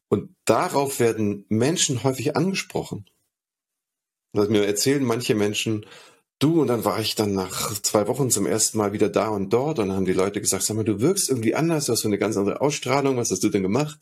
Und 0.09 0.35
darauf 0.45 0.99
werden 0.99 1.45
Menschen 1.49 2.03
häufig 2.03 2.37
angesprochen. 2.37 3.07
Also 4.33 4.51
mir 4.51 4.67
erzählen 4.67 5.05
manche 5.05 5.35
Menschen, 5.35 5.87
du, 6.39 6.61
und 6.61 6.69
dann 6.69 6.85
war 6.85 7.01
ich 7.01 7.15
dann 7.15 7.35
nach 7.35 7.81
zwei 7.83 8.07
Wochen 8.09 8.31
zum 8.31 8.47
ersten 8.47 8.79
Mal 8.79 8.93
wieder 8.93 9.09
da 9.09 9.29
und 9.29 9.51
dort 9.51 9.79
und 9.79 9.89
dann 9.89 9.97
haben 9.97 10.05
die 10.05 10.13
Leute 10.13 10.41
gesagt, 10.41 10.65
sag 10.65 10.77
mal, 10.77 10.85
du 10.85 11.01
wirkst 11.01 11.29
irgendwie 11.29 11.55
anders, 11.55 11.87
du 11.87 11.93
hast 11.93 12.01
so 12.01 12.09
eine 12.09 12.19
ganz 12.19 12.37
andere 12.37 12.61
Ausstrahlung, 12.61 13.17
was 13.17 13.31
hast 13.31 13.43
du 13.43 13.49
denn 13.49 13.63
gemacht? 13.63 13.99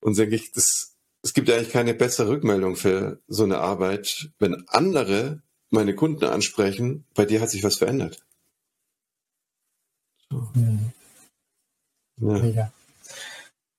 Und 0.00 0.18
denke 0.18 0.36
ich, 0.36 0.52
das, 0.52 0.94
es 1.22 1.34
gibt 1.34 1.50
eigentlich 1.50 1.70
keine 1.70 1.94
bessere 1.94 2.28
Rückmeldung 2.28 2.76
für 2.76 3.20
so 3.28 3.44
eine 3.44 3.58
Arbeit, 3.58 4.30
wenn 4.38 4.64
andere 4.68 5.42
meine 5.70 5.94
Kunden 5.94 6.24
ansprechen, 6.24 7.04
bei 7.14 7.24
dir 7.24 7.40
hat 7.40 7.50
sich 7.50 7.64
was 7.64 7.76
verändert. 7.76 8.20
So. 10.30 10.48
Mhm. 10.54 10.92
Ja. 12.20 12.72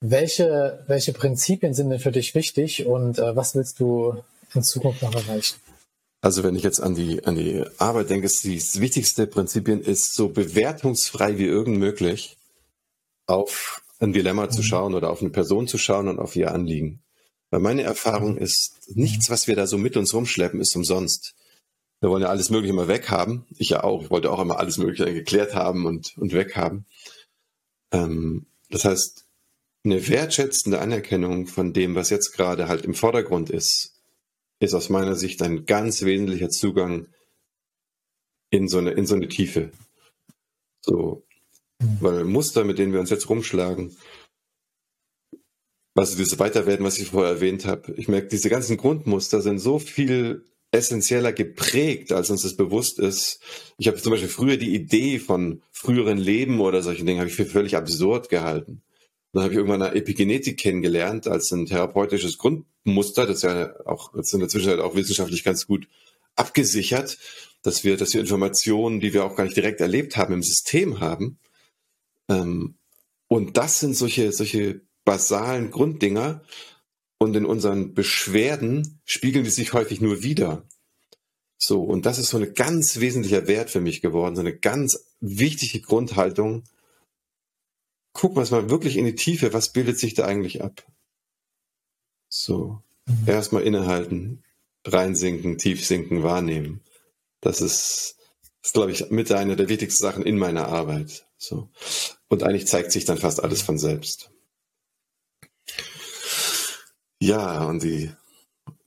Welche, 0.02 0.84
welche 0.88 1.14
Prinzipien 1.14 1.74
sind 1.74 1.90
denn 1.90 2.00
für 2.00 2.12
dich 2.12 2.36
wichtig 2.36 2.86
und 2.86 3.20
äh, 3.20 3.36
was 3.36 3.56
willst 3.56 3.80
du 3.80 4.24
in 4.56 4.64
Zukunft 4.64 5.02
noch 5.02 5.14
erreichen? 5.14 5.56
Also 6.22 6.44
wenn 6.44 6.56
ich 6.56 6.64
jetzt 6.64 6.80
an 6.80 6.96
die, 6.96 7.26
an 7.26 7.36
die 7.36 7.64
Arbeit 7.80 8.10
denke, 8.10 8.28
ist 8.28 8.46
das 8.46 8.80
wichtigste 8.80 9.28
Prinzipien 9.28 9.82
ist, 9.82 10.16
so 10.16 10.30
bewertungsfrei 10.30 11.38
wie 11.38 11.46
irgend 11.46 11.78
möglich 11.80 12.38
auf 13.26 13.82
ein 14.00 14.14
Dilemma 14.14 14.46
mhm. 14.46 14.52
zu 14.52 14.64
schauen 14.64 14.94
oder 14.94 15.10
auf 15.10 15.22
eine 15.22 15.32
Person 15.32 15.68
zu 15.68 15.78
schauen 15.78 16.08
und 16.08 16.20
auf 16.20 16.36
ihr 16.36 16.54
Anliegen. 16.54 17.02
Weil 17.50 17.60
meine 17.60 17.84
Erfahrung 17.84 18.38
ist, 18.38 18.74
nichts, 18.96 19.30
was 19.30 19.48
wir 19.48 19.56
da 19.56 19.68
so 19.68 19.78
mit 19.78 19.98
uns 19.98 20.14
rumschleppen, 20.14 20.60
ist 20.60 20.76
umsonst. 20.76 21.36
Wir 22.00 22.10
wollen 22.10 22.24
ja 22.24 22.30
alles 22.30 22.50
Mögliche 22.50 22.74
immer 22.74 22.88
weghaben. 22.88 23.46
Ich 23.58 23.70
ja 23.70 23.84
auch. 23.84 24.04
Ich 24.04 24.10
wollte 24.10 24.32
auch 24.32 24.40
immer 24.40 24.60
alles 24.60 24.78
Mögliche 24.78 25.14
geklärt 25.14 25.54
haben 25.54 25.86
und, 25.86 26.18
und 26.18 26.34
weghaben. 26.34 26.86
Ähm, 27.92 28.46
das 28.70 28.86
heißt, 28.86 29.26
eine 29.86 30.08
wertschätzende 30.08 30.80
Anerkennung 30.80 31.48
von 31.48 31.74
dem, 31.74 31.96
was 31.96 32.10
jetzt 32.10 32.32
gerade 32.32 32.68
halt 32.68 32.86
im 32.86 32.94
Vordergrund 32.94 33.50
ist, 33.50 33.93
ist 34.64 34.74
aus 34.74 34.90
meiner 34.90 35.16
Sicht 35.16 35.42
ein 35.42 35.66
ganz 35.66 36.04
wesentlicher 36.04 36.50
Zugang 36.50 37.08
in 38.50 38.68
so 38.68 38.78
eine, 38.78 38.92
in 38.92 39.06
so 39.06 39.16
eine 39.16 39.28
Tiefe. 39.28 39.72
So, 40.82 41.26
mhm. 41.80 41.98
weil 42.00 42.24
Muster, 42.24 42.64
mit 42.64 42.78
denen 42.78 42.94
wir 42.94 43.00
uns 43.00 43.10
jetzt 43.10 43.30
rumschlagen, 43.30 43.96
also 45.96 46.16
dieses 46.18 46.40
Weiterwerden, 46.40 46.86
was 46.86 46.98
ich 46.98 47.10
vorher 47.10 47.36
erwähnt 47.36 47.66
habe, 47.66 47.94
ich 47.98 48.08
merke, 48.08 48.28
diese 48.28 48.50
ganzen 48.50 48.78
Grundmuster 48.78 49.42
sind 49.42 49.60
so 49.60 49.80
viel 49.80 50.46
essentieller 50.72 51.34
geprägt, 51.34 52.12
als 52.12 52.32
uns 52.32 52.42
das 52.42 52.56
bewusst 52.56 52.98
ist. 53.00 53.40
Ich 53.78 53.88
habe 53.88 53.98
zum 53.98 54.12
Beispiel 54.12 54.30
früher 54.30 54.58
die 54.58 54.74
Idee 54.74 55.20
von 55.20 55.62
früheren 55.72 56.18
Leben 56.18 56.60
oder 56.62 56.82
solchen 56.82 57.06
Dingen 57.06 57.20
habe 57.20 57.30
ich 57.30 57.36
für 57.36 57.46
völlig 57.46 57.76
absurd 57.76 58.30
gehalten. 58.30 58.82
Dann 59.34 59.44
habe 59.44 59.54
ich 59.54 59.58
irgendwann 59.58 59.82
eine 59.82 59.96
Epigenetik 59.96 60.60
kennengelernt 60.60 61.28
als 61.28 61.52
ein 61.52 61.66
therapeutisches 61.66 62.38
Grundmuster, 62.38 63.26
das 63.26 63.42
ja 63.42 63.74
auch 63.86 64.16
jetzt 64.16 64.34
in 64.34 64.40
der 64.40 64.50
Zwischenzeit 64.50 64.80
auch 64.80 64.96
wissenschaftlich 64.96 65.44
ganz 65.44 65.68
gut 65.68 65.88
abgesichert, 66.36 67.18
dass 67.64 67.84
wir, 67.84 67.98
dass 67.98 68.14
wir 68.14 68.22
Informationen, 68.22 69.00
die 69.00 69.14
wir 69.14 69.26
auch 69.26 69.36
gar 69.36 69.44
nicht 69.44 69.58
direkt 69.58 69.82
erlebt 69.82 70.18
haben, 70.18 70.34
im 70.34 70.44
System 70.44 71.00
haben. 71.00 71.40
Ähm, 72.30 72.76
und 73.28 73.58
das 73.58 73.80
sind 73.80 73.96
solche, 73.96 74.32
solche 74.32 74.82
basalen 75.04 75.72
Grunddinger, 75.72 76.44
und 77.24 77.36
in 77.36 77.46
unseren 77.46 77.94
Beschwerden 77.94 79.00
spiegeln 79.06 79.46
die 79.46 79.50
sich 79.50 79.74
häufig 79.74 80.02
nur 80.02 80.24
wieder. 80.24 80.68
So, 81.58 81.82
und 81.82 82.06
das 82.06 82.20
ist 82.20 82.30
so 82.30 82.38
ein 82.38 82.54
ganz 82.54 83.00
wesentlicher 83.00 83.48
Wert 83.48 83.70
für 83.70 83.80
mich 83.80 84.02
geworden, 84.02 84.36
so 84.36 84.42
eine 84.42 84.56
ganz 84.56 85.06
wichtige 85.22 85.80
Grundhaltung. 85.80 86.64
Gucken 88.14 88.38
wir 88.38 88.52
mal 88.52 88.70
wirklich 88.70 88.98
in 88.98 89.06
die 89.06 89.16
Tiefe, 89.16 89.54
was 89.54 89.74
bildet 89.74 90.00
sich 90.00 90.14
da 90.14 90.26
eigentlich 90.26 90.64
ab? 90.64 90.86
So, 92.30 92.82
mhm. 93.06 93.28
erstmal 93.28 93.64
innehalten, 93.64 94.44
reinsinken, 94.86 95.58
tiefsinken, 95.58 96.24
wahrnehmen. 96.24 96.82
Das 97.42 97.62
ist, 97.62 98.18
ist 98.64 98.74
glaube 98.74 98.92
ich, 98.92 99.10
mit 99.10 99.32
einer 99.32 99.56
der 99.56 99.70
wichtigsten 99.70 100.02
Sachen 100.02 100.24
in 100.24 100.38
meiner 100.38 100.68
Arbeit. 100.68 101.28
So. 101.38 101.70
Und 102.30 102.44
eigentlich 102.44 102.68
zeigt 102.68 102.92
sich 102.92 103.06
dann 103.06 103.18
fast 103.18 103.44
alles 103.44 103.62
von 103.62 103.78
selbst. 103.78 104.32
Ja, 107.20 107.66
und 107.66 107.84
die, 107.84 108.12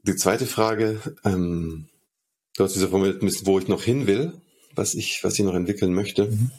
die 0.03 0.17
zweite 0.17 0.47
Frage, 0.47 1.01
ähm, 1.25 1.89
du 2.57 2.65
hast 2.65 2.75
diese 2.75 2.89
formuliert, 2.89 3.23
wo 3.47 3.59
ich 3.59 3.69
noch 3.69 3.83
hin 3.83 4.07
will, 4.07 4.41
was 4.75 4.95
ich, 4.95 5.25
was 5.25 5.39
ich 5.39 5.45
noch 5.45 5.55
entwickeln 5.55 5.95
möchte. 5.95 6.27
Mhm. 6.27 6.51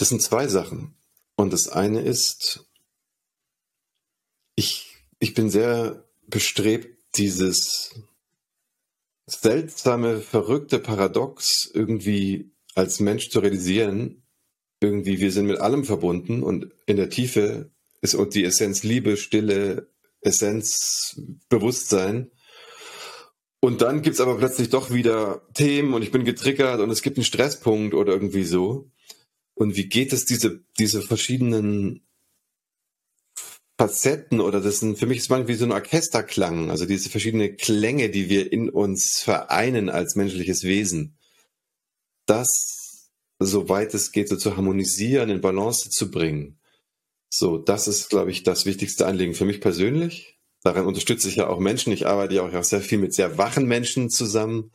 Das 0.00 0.08
sind 0.08 0.22
zwei 0.22 0.48
Sachen. 0.48 0.94
Und 1.36 1.52
das 1.52 1.68
eine 1.68 2.00
ist, 2.00 2.66
ich, 4.54 4.96
ich 5.18 5.34
bin 5.34 5.50
sehr 5.50 6.08
bestrebt, 6.26 6.96
dieses 7.16 8.00
seltsame, 9.26 10.22
verrückte 10.22 10.78
Paradox 10.78 11.70
irgendwie 11.74 12.50
als 12.74 12.98
Mensch 12.98 13.28
zu 13.28 13.40
realisieren. 13.40 14.22
Irgendwie, 14.80 15.18
wir 15.18 15.32
sind 15.32 15.44
mit 15.44 15.60
allem 15.60 15.84
verbunden 15.84 16.42
und 16.42 16.72
in 16.86 16.96
der 16.96 17.10
Tiefe 17.10 17.70
ist 18.00 18.14
und 18.14 18.34
die 18.34 18.44
Essenz 18.44 18.82
Liebe, 18.82 19.18
Stille, 19.18 19.90
Essenz 20.22 21.20
Bewusstsein. 21.50 22.30
Und 23.60 23.82
dann 23.82 24.00
gibt's 24.00 24.22
aber 24.22 24.38
plötzlich 24.38 24.70
doch 24.70 24.90
wieder 24.90 25.46
Themen 25.52 25.92
und 25.92 26.00
ich 26.00 26.10
bin 26.10 26.24
getriggert 26.24 26.80
und 26.80 26.88
es 26.88 27.02
gibt 27.02 27.18
einen 27.18 27.24
Stresspunkt 27.24 27.92
oder 27.92 28.14
irgendwie 28.14 28.44
so. 28.44 28.90
Und 29.60 29.76
wie 29.76 29.90
geht 29.90 30.14
es 30.14 30.24
diese, 30.24 30.64
diese 30.78 31.02
verschiedenen 31.02 32.00
Facetten 33.78 34.40
oder 34.40 34.62
das 34.62 34.80
sind 34.80 34.98
für 34.98 35.04
mich 35.04 35.18
ist 35.18 35.28
manchmal 35.28 35.48
wie 35.48 35.54
so 35.54 35.66
ein 35.66 35.72
Orchesterklang, 35.72 36.70
also 36.70 36.86
diese 36.86 37.10
verschiedenen 37.10 37.58
Klänge, 37.58 38.08
die 38.08 38.30
wir 38.30 38.50
in 38.50 38.70
uns 38.70 39.20
vereinen 39.20 39.90
als 39.90 40.16
menschliches 40.16 40.64
Wesen. 40.64 41.18
Das, 42.24 43.10
soweit 43.38 43.92
es 43.92 44.12
geht, 44.12 44.30
so 44.30 44.36
zu 44.36 44.56
harmonisieren, 44.56 45.28
in 45.28 45.42
Balance 45.42 45.90
zu 45.90 46.10
bringen. 46.10 46.58
So, 47.28 47.58
das 47.58 47.86
ist, 47.86 48.08
glaube 48.08 48.30
ich, 48.30 48.44
das 48.44 48.64
wichtigste 48.64 49.06
Anliegen 49.06 49.34
für 49.34 49.44
mich 49.44 49.60
persönlich. 49.60 50.38
Daran 50.62 50.86
unterstütze 50.86 51.28
ich 51.28 51.36
ja 51.36 51.48
auch 51.48 51.58
Menschen. 51.58 51.92
Ich 51.92 52.06
arbeite 52.06 52.36
ja 52.36 52.42
auch 52.42 52.64
sehr 52.64 52.80
viel 52.80 52.96
mit 52.96 53.12
sehr 53.12 53.36
wachen 53.36 53.66
Menschen 53.66 54.08
zusammen, 54.08 54.72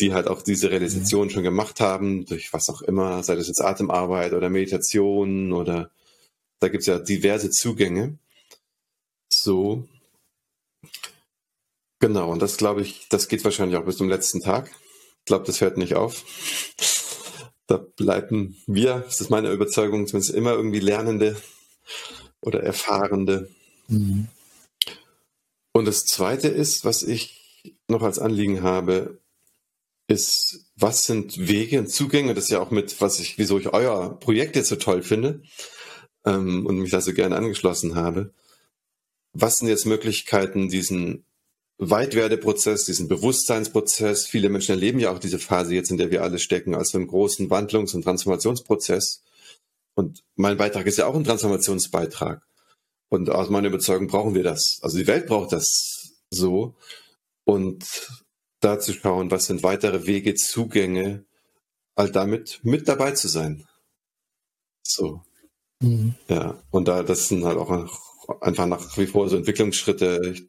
die 0.00 0.12
halt 0.14 0.28
auch 0.28 0.42
diese 0.42 0.70
Realisation 0.70 1.30
schon 1.30 1.42
gemacht 1.42 1.80
haben, 1.80 2.26
durch 2.26 2.52
was 2.52 2.68
auch 2.68 2.82
immer, 2.82 3.22
sei 3.22 3.36
das 3.36 3.48
jetzt 3.48 3.60
Atemarbeit 3.60 4.32
oder 4.32 4.50
Meditation 4.50 5.52
oder 5.52 5.90
da 6.60 6.68
gibt's 6.68 6.86
ja 6.86 6.98
diverse 6.98 7.50
Zugänge. 7.50 8.18
So. 9.32 9.88
Genau, 12.00 12.30
und 12.32 12.40
das 12.40 12.56
glaube 12.56 12.82
ich, 12.82 13.08
das 13.08 13.28
geht 13.28 13.44
wahrscheinlich 13.44 13.78
auch 13.78 13.84
bis 13.84 13.98
zum 13.98 14.08
letzten 14.08 14.40
Tag. 14.40 14.70
Ich 15.18 15.26
glaube, 15.26 15.44
das 15.44 15.60
hört 15.60 15.76
nicht 15.76 15.94
auf 15.94 16.24
da 17.70 17.76
bleiben 17.76 18.56
wir, 18.66 18.98
das 19.06 19.20
ist 19.20 19.30
meine 19.30 19.52
Überzeugung, 19.52 20.08
zumindest 20.08 20.34
immer 20.34 20.54
irgendwie 20.54 20.80
Lernende 20.80 21.40
oder 22.40 22.64
Erfahrende. 22.64 23.48
Mhm. 23.86 24.26
Und 25.72 25.84
das 25.84 26.04
Zweite 26.04 26.48
ist, 26.48 26.84
was 26.84 27.04
ich 27.04 27.72
noch 27.86 28.02
als 28.02 28.18
Anliegen 28.18 28.64
habe, 28.64 29.20
ist, 30.10 30.66
was 30.76 31.06
sind 31.06 31.48
Wege 31.48 31.78
und 31.78 31.88
Zugänge, 31.88 32.34
das 32.34 32.44
ist 32.44 32.50
ja 32.50 32.60
auch 32.60 32.70
mit, 32.70 33.00
was 33.00 33.20
ich, 33.20 33.38
wieso 33.38 33.58
ich 33.58 33.72
euer 33.72 34.18
Projekt 34.18 34.56
jetzt 34.56 34.68
so 34.68 34.76
toll 34.76 35.02
finde 35.02 35.42
ähm, 36.24 36.66
und 36.66 36.78
mich 36.78 36.90
da 36.90 37.00
so 37.00 37.12
gerne 37.12 37.36
angeschlossen 37.36 37.94
habe. 37.94 38.32
Was 39.32 39.58
sind 39.58 39.68
jetzt 39.68 39.86
Möglichkeiten, 39.86 40.68
diesen 40.68 41.24
Weitwerdeprozess, 41.80 42.84
diesen 42.84 43.08
Bewusstseinsprozess. 43.08 44.26
Viele 44.26 44.50
Menschen 44.50 44.72
erleben 44.72 44.98
ja 44.98 45.10
auch 45.10 45.18
diese 45.18 45.38
Phase 45.38 45.74
jetzt, 45.74 45.90
in 45.90 45.96
der 45.96 46.10
wir 46.10 46.22
alle 46.22 46.38
stecken, 46.38 46.74
als 46.74 46.90
so 46.90 46.98
einen 46.98 47.06
großen 47.06 47.48
Wandlungs- 47.48 47.94
und 47.94 48.02
Transformationsprozess. 48.02 49.22
Und 49.94 50.22
mein 50.36 50.58
Beitrag 50.58 50.86
ist 50.86 50.98
ja 50.98 51.06
auch 51.06 51.14
ein 51.14 51.24
Transformationsbeitrag. 51.24 52.42
Und 53.08 53.30
aus 53.30 53.48
meiner 53.48 53.68
Überzeugung 53.68 54.08
brauchen 54.08 54.34
wir 54.34 54.42
das. 54.42 54.78
Also 54.82 54.98
die 54.98 55.06
Welt 55.06 55.26
braucht 55.26 55.52
das 55.52 56.12
so. 56.28 56.76
Und 57.44 57.84
da 58.60 58.78
zu 58.78 58.92
schauen, 58.92 59.30
was 59.30 59.46
sind 59.46 59.62
weitere 59.62 60.06
Wege, 60.06 60.34
Zugänge, 60.34 61.24
all 61.94 62.10
damit 62.10 62.60
mit 62.62 62.88
dabei 62.88 63.12
zu 63.12 63.28
sein. 63.28 63.66
So. 64.82 65.22
Mhm. 65.80 66.14
Ja. 66.28 66.62
Und 66.70 66.88
da, 66.88 67.02
das 67.02 67.28
sind 67.28 67.44
halt 67.44 67.58
auch 67.58 67.70
einfach 68.40 68.66
nach 68.66 68.96
wie 68.96 69.06
vor 69.06 69.28
so 69.28 69.36
Entwicklungsschritte. 69.36 70.32
Ich 70.34 70.44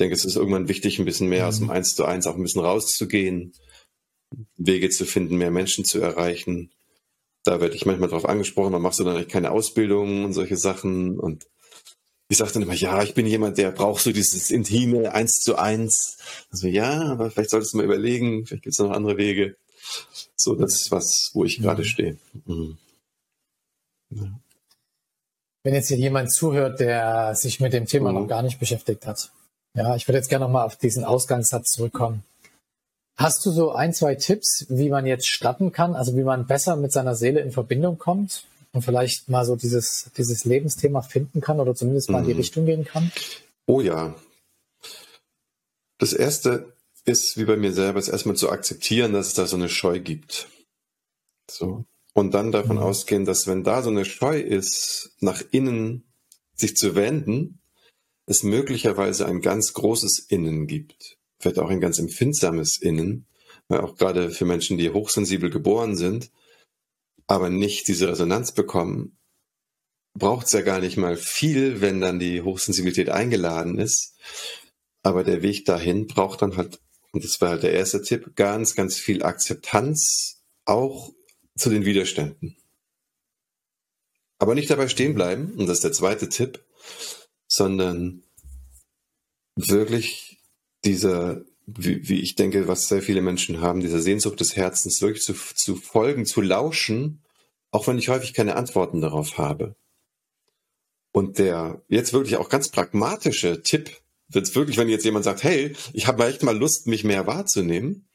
denke, 0.00 0.14
es 0.14 0.24
ist 0.24 0.36
irgendwann 0.36 0.68
wichtig, 0.68 0.98
ein 0.98 1.04
bisschen 1.04 1.28
mehr 1.28 1.42
mhm. 1.42 1.48
aus 1.48 1.58
dem 1.58 1.70
Eins 1.70 1.94
zu 1.94 2.04
eins 2.04 2.26
auch 2.26 2.36
ein 2.36 2.42
bisschen 2.42 2.62
rauszugehen, 2.62 3.52
Wege 4.56 4.90
zu 4.90 5.04
finden, 5.04 5.36
mehr 5.36 5.50
Menschen 5.50 5.84
zu 5.84 6.00
erreichen. 6.00 6.72
Da 7.44 7.60
werde 7.60 7.76
ich 7.76 7.84
manchmal 7.84 8.08
darauf 8.08 8.26
angesprochen, 8.26 8.72
man 8.72 8.82
machst 8.82 8.98
du 8.98 9.04
dann 9.04 9.16
eigentlich 9.16 9.28
keine 9.28 9.50
Ausbildung 9.50 10.24
und 10.24 10.32
solche 10.32 10.56
Sachen. 10.56 11.20
Und 11.20 11.46
ich 12.28 12.38
sage 12.38 12.52
dann 12.52 12.62
immer, 12.62 12.74
ja, 12.74 13.02
ich 13.02 13.14
bin 13.14 13.26
jemand, 13.26 13.58
der 13.58 13.70
braucht 13.70 14.02
so 14.02 14.12
dieses 14.12 14.50
intime 14.50 15.12
Eins 15.12 15.40
zu 15.40 15.56
eins. 15.56 16.18
Also 16.50 16.68
ja, 16.68 17.02
aber 17.02 17.30
vielleicht 17.30 17.50
solltest 17.50 17.74
du 17.74 17.78
mal 17.78 17.84
überlegen, 17.84 18.46
vielleicht 18.46 18.64
gibt 18.64 18.72
es 18.72 18.78
noch 18.78 18.90
andere 18.90 19.16
Wege. 19.18 19.56
So, 20.36 20.54
das 20.54 20.74
ist 20.74 20.90
was, 20.90 21.30
wo 21.34 21.44
ich 21.44 21.60
gerade 21.60 21.84
stehe. 21.84 22.16
Mhm. 22.46 22.78
Ja. 24.10 24.40
Wenn 25.62 25.74
jetzt 25.74 25.88
hier 25.88 25.96
jemand 25.96 26.32
zuhört, 26.32 26.80
der 26.80 27.34
sich 27.34 27.60
mit 27.60 27.72
dem 27.72 27.86
Thema 27.86 28.12
mhm. 28.12 28.20
noch 28.20 28.28
gar 28.28 28.42
nicht 28.42 28.58
beschäftigt 28.58 29.06
hat. 29.06 29.30
Ja, 29.76 29.96
ich 29.96 30.06
würde 30.08 30.18
jetzt 30.18 30.28
gerne 30.28 30.44
nochmal 30.44 30.66
auf 30.66 30.76
diesen 30.76 31.04
Ausgangssatz 31.04 31.72
zurückkommen. 31.72 32.22
Hast 33.16 33.44
du 33.46 33.50
so 33.50 33.72
ein, 33.72 33.92
zwei 33.92 34.14
Tipps, 34.14 34.66
wie 34.68 34.88
man 34.88 35.06
jetzt 35.06 35.28
starten 35.28 35.72
kann, 35.72 35.94
also 35.94 36.16
wie 36.16 36.24
man 36.24 36.46
besser 36.46 36.76
mit 36.76 36.92
seiner 36.92 37.14
Seele 37.14 37.40
in 37.40 37.52
Verbindung 37.52 37.98
kommt 37.98 38.44
und 38.74 38.82
vielleicht 38.82 39.28
mal 39.28 39.44
so 39.44 39.56
dieses, 39.56 40.10
dieses 40.16 40.44
Lebensthema 40.44 41.02
finden 41.02 41.40
kann 41.40 41.60
oder 41.60 41.74
zumindest 41.74 42.10
mal 42.10 42.20
in 42.20 42.26
die 42.26 42.34
mhm. 42.34 42.40
Richtung 42.40 42.66
gehen 42.66 42.84
kann? 42.84 43.10
Oh 43.66 43.80
ja. 43.80 44.14
Das 45.98 46.12
erste 46.12 46.74
ist, 47.04 47.38
wie 47.38 47.44
bei 47.44 47.56
mir 47.56 47.72
selber, 47.72 47.98
ist 47.98 48.08
erstmal 48.08 48.36
zu 48.36 48.50
akzeptieren, 48.50 49.12
dass 49.12 49.28
es 49.28 49.34
da 49.34 49.46
so 49.46 49.56
eine 49.56 49.68
Scheu 49.68 50.00
gibt. 50.00 50.48
So. 51.50 51.84
Und 52.12 52.34
dann 52.34 52.52
davon 52.52 52.76
mhm. 52.76 52.82
ausgehen, 52.82 53.24
dass 53.24 53.46
wenn 53.46 53.64
da 53.64 53.82
so 53.82 53.90
eine 53.90 54.04
Scheu 54.04 54.38
ist, 54.38 55.12
nach 55.20 55.42
innen 55.50 56.04
sich 56.54 56.76
zu 56.76 56.94
wenden, 56.94 57.60
es 58.26 58.42
möglicherweise 58.42 59.26
ein 59.26 59.40
ganz 59.40 59.72
großes 59.72 60.18
Innen 60.28 60.66
gibt 60.66 61.18
vielleicht 61.44 61.58
auch 61.58 61.68
ein 61.68 61.80
ganz 61.80 61.98
empfindsames 61.98 62.78
Innen, 62.80 63.26
auch 63.68 63.96
gerade 63.96 64.30
für 64.30 64.46
Menschen, 64.46 64.78
die 64.78 64.90
hochsensibel 64.90 65.50
geboren 65.50 65.94
sind, 65.96 66.30
aber 67.26 67.50
nicht 67.50 67.88
diese 67.88 68.08
Resonanz 68.08 68.52
bekommen, 68.52 69.18
braucht 70.16 70.46
es 70.46 70.52
ja 70.52 70.60
gar 70.60 70.80
nicht 70.80 70.96
mal 70.96 71.16
viel, 71.16 71.80
wenn 71.80 72.00
dann 72.00 72.18
die 72.18 72.42
Hochsensibilität 72.42 73.10
eingeladen 73.10 73.78
ist. 73.78 74.16
Aber 75.02 75.24
der 75.24 75.42
Weg 75.42 75.64
dahin 75.64 76.06
braucht 76.06 76.42
dann 76.42 76.56
halt, 76.56 76.80
und 77.12 77.24
das 77.24 77.40
war 77.40 77.50
halt 77.50 77.62
der 77.62 77.72
erste 77.72 78.02
Tipp, 78.02 78.34
ganz, 78.36 78.74
ganz 78.74 78.96
viel 78.96 79.22
Akzeptanz 79.22 80.42
auch 80.64 81.12
zu 81.56 81.70
den 81.70 81.84
Widerständen. 81.84 82.56
Aber 84.38 84.54
nicht 84.54 84.70
dabei 84.70 84.88
stehen 84.88 85.14
bleiben, 85.14 85.54
und 85.54 85.66
das 85.66 85.78
ist 85.78 85.84
der 85.84 85.92
zweite 85.92 86.28
Tipp, 86.28 86.64
sondern 87.48 88.24
wirklich 89.56 90.42
dieser, 90.84 91.44
wie, 91.66 92.08
wie 92.08 92.20
ich 92.20 92.34
denke, 92.34 92.68
was 92.68 92.88
sehr 92.88 93.02
viele 93.02 93.22
Menschen 93.22 93.60
haben, 93.60 93.80
dieser 93.80 94.00
Sehnsucht 94.00 94.40
des 94.40 94.56
Herzens, 94.56 95.00
wirklich 95.00 95.22
zu, 95.22 95.34
zu 95.34 95.76
folgen, 95.76 96.26
zu 96.26 96.40
lauschen, 96.40 97.22
auch 97.70 97.86
wenn 97.86 97.98
ich 97.98 98.08
häufig 98.08 98.34
keine 98.34 98.56
Antworten 98.56 99.00
darauf 99.00 99.38
habe. 99.38 99.74
Und 101.12 101.38
der 101.38 101.82
jetzt 101.88 102.12
wirklich 102.12 102.36
auch 102.36 102.48
ganz 102.48 102.68
pragmatische 102.68 103.62
Tipp, 103.62 103.90
wird 104.28 104.54
wirklich, 104.54 104.76
wenn 104.76 104.88
jetzt 104.88 105.04
jemand 105.04 105.24
sagt, 105.24 105.42
hey, 105.42 105.74
ich 105.92 106.06
habe 106.06 106.26
echt 106.26 106.42
mal 106.42 106.56
Lust, 106.56 106.86
mich 106.86 107.04
mehr 107.04 107.26
wahrzunehmen, 107.26 108.08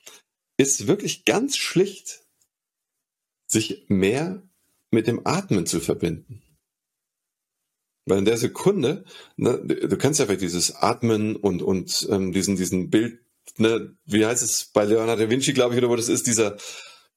ist 0.58 0.88
wirklich 0.88 1.24
ganz 1.26 1.56
schlicht, 1.56 2.24
sich 3.48 3.86
mehr 3.88 4.44
mit 4.92 5.08
dem 5.08 5.26
Atmen 5.26 5.66
zu 5.66 5.80
verbinden. 5.80 6.42
Weil 8.06 8.20
in 8.20 8.26
der 8.26 8.38
Sekunde, 8.38 9.06
ne, 9.38 9.60
du 9.60 9.98
kennst 9.98 10.20
ja 10.20 10.26
vielleicht 10.26 10.42
dieses 10.42 10.76
Atmen 10.76 11.36
und, 11.36 11.62
und 11.62 12.08
ähm, 12.10 12.32
diesen, 12.32 12.56
diesen 12.56 12.90
Bild, 12.90 13.20
ne, 13.58 13.96
wie 14.06 14.26
heißt 14.26 14.44
es 14.44 14.66
bei 14.74 14.86
Leonardo 14.86 15.24
da 15.24 15.30
Vinci, 15.30 15.54
glaube 15.54 15.74
ich, 15.74 15.80
oder 15.80 15.90
wo 15.90 15.96
das 15.96 16.10
ist, 16.10 16.28
dieser, 16.28 16.58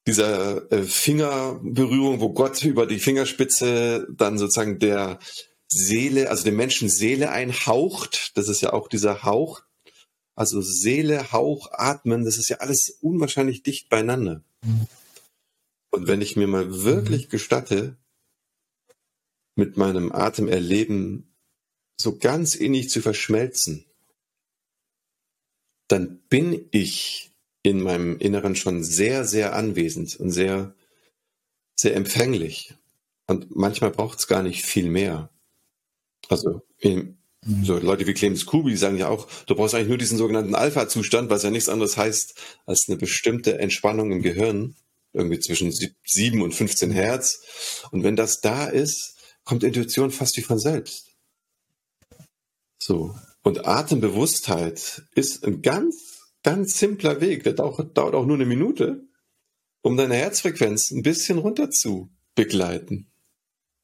dieser 0.07 0.71
äh, 0.71 0.83
Fingerberührung, 0.83 2.19
wo 2.19 2.33
Gott 2.33 2.63
über 2.63 2.85
die 2.85 2.99
Fingerspitze 2.99 4.07
dann 4.11 4.37
sozusagen 4.37 4.79
der 4.79 5.19
Seele, 5.67 6.29
also 6.29 6.43
dem 6.43 6.55
Menschen 6.55 6.89
Seele 6.89 7.31
einhaucht. 7.31 8.31
Das 8.35 8.49
ist 8.49 8.61
ja 8.61 8.73
auch 8.73 8.87
dieser 8.87 9.23
Hauch. 9.23 9.61
Also 10.35 10.61
Seele, 10.61 11.31
Hauch, 11.31 11.69
Atmen, 11.71 12.25
das 12.25 12.37
ist 12.37 12.49
ja 12.49 12.57
alles 12.57 12.97
unwahrscheinlich 13.01 13.63
dicht 13.63 13.89
beieinander. 13.89 14.43
Und 15.91 16.07
wenn 16.07 16.21
ich 16.21 16.35
mir 16.35 16.47
mal 16.47 16.83
wirklich 16.83 17.29
gestatte, 17.29 17.97
mit 19.55 19.77
meinem 19.77 20.11
Atem 20.11 20.47
erleben, 20.47 21.35
so 21.97 22.17
ganz 22.17 22.55
innig 22.55 22.89
zu 22.89 23.01
verschmelzen, 23.01 23.85
dann 25.93 26.23
bin 26.27 26.67
ich 26.71 27.29
in 27.61 27.79
meinem 27.79 28.17
Inneren 28.17 28.55
schon 28.55 28.83
sehr, 28.83 29.25
sehr 29.25 29.55
anwesend 29.55 30.15
und 30.15 30.31
sehr, 30.31 30.73
sehr 31.75 31.95
empfänglich. 31.95 32.73
Und 33.27 33.55
manchmal 33.55 33.91
braucht 33.91 34.17
es 34.17 34.25
gar 34.25 34.41
nicht 34.41 34.65
viel 34.65 34.89
mehr. 34.89 35.29
Also 36.29 36.63
in, 36.79 37.19
mhm. 37.45 37.63
so 37.63 37.77
Leute 37.77 38.07
wie 38.07 38.15
Clemens 38.15 38.47
Kubi 38.47 38.71
die 38.71 38.75
sagen 38.77 38.97
ja 38.97 39.07
auch, 39.07 39.27
du 39.45 39.53
brauchst 39.53 39.75
eigentlich 39.75 39.89
nur 39.89 39.99
diesen 39.99 40.17
sogenannten 40.17 40.55
Alpha-Zustand, 40.55 41.29
was 41.29 41.43
ja 41.43 41.51
nichts 41.51 41.69
anderes 41.69 41.95
heißt 41.95 42.41
als 42.65 42.85
eine 42.87 42.97
bestimmte 42.97 43.59
Entspannung 43.59 44.11
im 44.11 44.23
Gehirn, 44.23 44.75
irgendwie 45.13 45.39
zwischen 45.39 45.71
7 45.71 46.41
und 46.41 46.55
15 46.55 46.89
Hertz. 46.89 47.85
Und 47.91 48.01
wenn 48.01 48.15
das 48.15 48.41
da 48.41 48.65
ist, 48.65 49.15
kommt 49.43 49.63
Intuition 49.63 50.09
fast 50.09 50.35
wie 50.37 50.41
von 50.41 50.57
selbst. 50.57 51.11
So. 52.79 53.15
Und 53.43 53.67
Atembewusstheit 53.67 55.03
ist 55.15 55.45
ein 55.45 55.61
ganz, 55.61 56.31
ganz 56.43 56.79
simpler 56.79 57.19
Weg. 57.21 57.43
Der 57.43 57.53
dauert, 57.53 57.97
dauert 57.97 58.15
auch 58.15 58.25
nur 58.25 58.37
eine 58.37 58.45
Minute, 58.45 59.03
um 59.81 59.97
deine 59.97 60.15
Herzfrequenz 60.15 60.91
ein 60.91 61.03
bisschen 61.03 61.37
runter 61.37 61.69
zu 61.69 62.09
begleiten. 62.35 63.11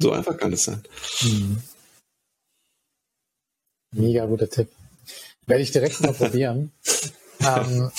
So 0.02 0.12
einfach 0.12 0.38
kann 0.38 0.54
es 0.54 0.64
sein. 0.64 0.82
Mhm. 1.22 1.62
Mega 3.92 4.26
guter 4.26 4.50
Tipp. 4.50 4.70
Werde 5.46 5.64
ich 5.64 5.72
direkt 5.72 6.00
mal 6.00 6.14
probieren. 6.14 6.72
ähm, 7.42 7.92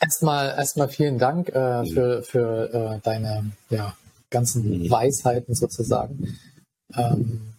erstmal, 0.00 0.48
erstmal 0.56 0.88
vielen 0.88 1.18
Dank 1.18 1.48
äh, 1.50 1.84
für, 1.84 2.22
für 2.22 2.72
äh, 2.72 3.00
deine 3.02 3.52
ja, 3.68 3.96
ganzen 4.30 4.84
mhm. 4.84 4.90
Weisheiten 4.90 5.54
sozusagen. 5.54 6.38
Ähm, 6.94 7.51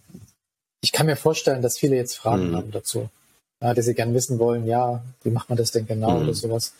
ich 0.84 0.92
kann 0.92 1.06
mir 1.06 1.16
vorstellen, 1.16 1.62
dass 1.62 1.78
viele 1.78 1.96
jetzt 1.96 2.18
Fragen 2.18 2.52
mhm. 2.52 2.56
haben 2.58 2.72
dazu, 2.72 3.10
ja, 3.62 3.74
die 3.74 3.82
sie 3.82 3.94
gerne 3.94 4.14
wissen 4.14 4.38
wollen, 4.38 4.68
ja, 4.68 5.02
wie 5.24 5.32
macht 5.32 5.50
man 5.50 5.58
das 5.58 5.72
denn 5.72 5.88
genau 5.88 6.18
mhm. 6.18 6.24
oder 6.24 6.34
sowas. 6.34 6.74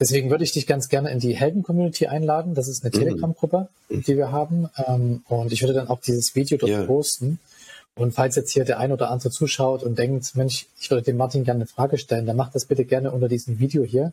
Deswegen 0.00 0.30
würde 0.30 0.42
ich 0.42 0.50
dich 0.50 0.66
ganz 0.66 0.88
gerne 0.88 1.12
in 1.12 1.20
die 1.20 1.36
Helden-Community 1.36 2.08
einladen. 2.08 2.54
Das 2.54 2.66
ist 2.66 2.84
eine 2.84 2.94
mhm. 2.94 2.98
Telegram-Gruppe, 2.98 3.68
die 3.88 4.16
wir 4.16 4.32
haben. 4.32 4.68
Ähm, 4.88 5.22
und 5.28 5.52
ich 5.52 5.62
würde 5.62 5.74
dann 5.74 5.86
auch 5.86 6.00
dieses 6.00 6.34
Video 6.34 6.58
dort 6.58 6.72
ja. 6.72 6.82
posten. 6.82 7.38
Und 7.94 8.12
falls 8.12 8.34
jetzt 8.34 8.50
hier 8.50 8.64
der 8.64 8.80
ein 8.80 8.90
oder 8.90 9.12
andere 9.12 9.30
zuschaut 9.30 9.84
und 9.84 9.96
denkt, 9.96 10.34
Mensch, 10.34 10.66
ich 10.80 10.90
würde 10.90 11.04
dem 11.04 11.16
Martin 11.16 11.44
gerne 11.44 11.58
eine 11.58 11.66
Frage 11.66 11.96
stellen, 11.96 12.26
dann 12.26 12.36
macht 12.36 12.56
das 12.56 12.64
bitte 12.64 12.84
gerne 12.84 13.12
unter 13.12 13.28
diesem 13.28 13.60
Video 13.60 13.84
hier. 13.84 14.12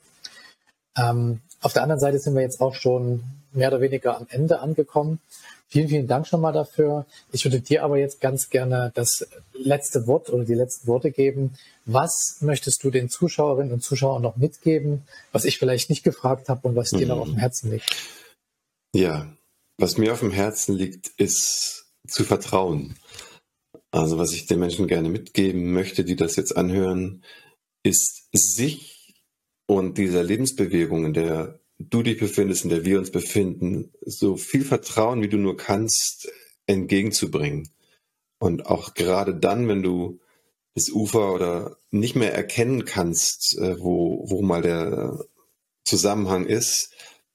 Ähm, 0.96 1.40
auf 1.62 1.74
der 1.74 1.82
anderen 1.82 2.00
Seite 2.00 2.20
sind 2.20 2.36
wir 2.36 2.44
jetzt 2.44 2.62
auch 2.62 2.76
schon 2.76 3.24
mehr 3.52 3.70
oder 3.70 3.82
weniger 3.82 4.18
am 4.18 4.28
Ende 4.30 4.60
angekommen. 4.60 5.20
Vielen, 5.72 5.88
vielen 5.88 6.08
Dank 6.08 6.28
schon 6.28 6.42
mal 6.42 6.52
dafür. 6.52 7.06
Ich 7.32 7.46
würde 7.46 7.62
dir 7.62 7.86
aber 7.86 7.98
jetzt 7.98 8.20
ganz 8.20 8.50
gerne 8.50 8.92
das 8.94 9.26
letzte 9.54 10.06
Wort 10.06 10.30
oder 10.30 10.44
die 10.44 10.54
letzten 10.54 10.86
Worte 10.86 11.12
geben. 11.12 11.54
Was 11.86 12.40
möchtest 12.42 12.84
du 12.84 12.92
den 12.92 13.08
Zuschauerinnen 13.08 13.72
und 13.72 13.82
Zuschauern 13.82 14.22
noch 14.22 14.36
mitgeben, 14.36 15.04
was 15.32 15.46
ich 15.46 15.58
vielleicht 15.58 15.90
nicht 15.90 16.04
gefragt 16.04 16.50
habe 16.50 16.68
und 16.68 16.76
was 16.76 16.92
mhm. 16.92 16.98
dir 16.98 17.08
noch 17.08 17.20
auf 17.20 17.30
dem 17.30 17.38
Herzen 17.38 17.72
liegt? 17.72 17.86
Ja, 18.94 19.32
was 19.78 19.98
mir 19.98 20.12
auf 20.12 20.20
dem 20.20 20.32
Herzen 20.32 20.76
liegt, 20.76 21.08
ist 21.16 21.86
zu 22.06 22.26
vertrauen. 22.26 22.98
Also 23.92 24.18
was 24.18 24.34
ich 24.34 24.48
den 24.48 24.60
Menschen 24.60 24.88
gerne 24.88 25.08
mitgeben 25.08 25.72
möchte, 25.72 26.04
die 26.04 26.18
das 26.18 26.36
jetzt 26.36 26.58
anhören, 26.58 27.24
ist 27.82 28.28
sich 28.34 29.16
und 29.68 29.98
dieser 29.98 30.22
Lebensbewegung, 30.22 31.06
in 31.06 31.14
der 31.14 31.61
du 31.90 32.04
dich 32.04 32.18
befindest, 32.18 32.64
in 32.64 32.70
der 32.70 32.86
wir 32.86 33.00
uns 33.00 33.12
befinden, 33.12 33.92
so 34.06 34.38
viel 34.38 34.64
Vertrauen, 34.64 35.22
wie 35.22 35.30
du 35.30 35.38
nur 35.38 35.58
kannst, 35.58 36.32
entgegenzubringen. 36.66 37.70
Und 38.40 38.66
auch 38.66 38.94
gerade 38.94 39.36
dann, 39.36 39.68
wenn 39.68 39.84
du 39.84 40.20
das 40.74 40.90
Ufer 40.90 41.34
oder 41.34 41.78
nicht 41.90 42.16
mehr 42.16 42.34
erkennen 42.34 42.86
kannst, 42.86 43.58
äh, 43.58 43.80
wo, 43.80 44.26
wo 44.30 44.42
mal 44.42 44.62
der 44.62 45.20
Zusammenhang 45.84 46.46
ist, 46.46 46.94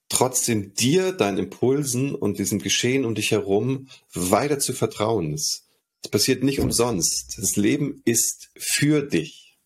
trotzdem 0.09 0.75
dir, 0.75 1.13
deinen 1.13 1.39
Impulsen 1.39 2.15
und 2.15 2.39
diesem 2.39 2.61
Geschehen 2.61 3.05
um 3.05 3.15
dich 3.15 3.33
herum 3.33 3.89
weiter 4.15 4.59
zu 4.59 4.73
vertrauen. 4.73 5.35
Es 5.35 5.67
passiert 6.11 6.43
nicht 6.43 6.61
umsonst. 6.61 7.37
Das 7.39 7.57
Leben 7.57 8.03
ist 8.05 8.51
für 8.57 9.03
dich. 9.03 9.59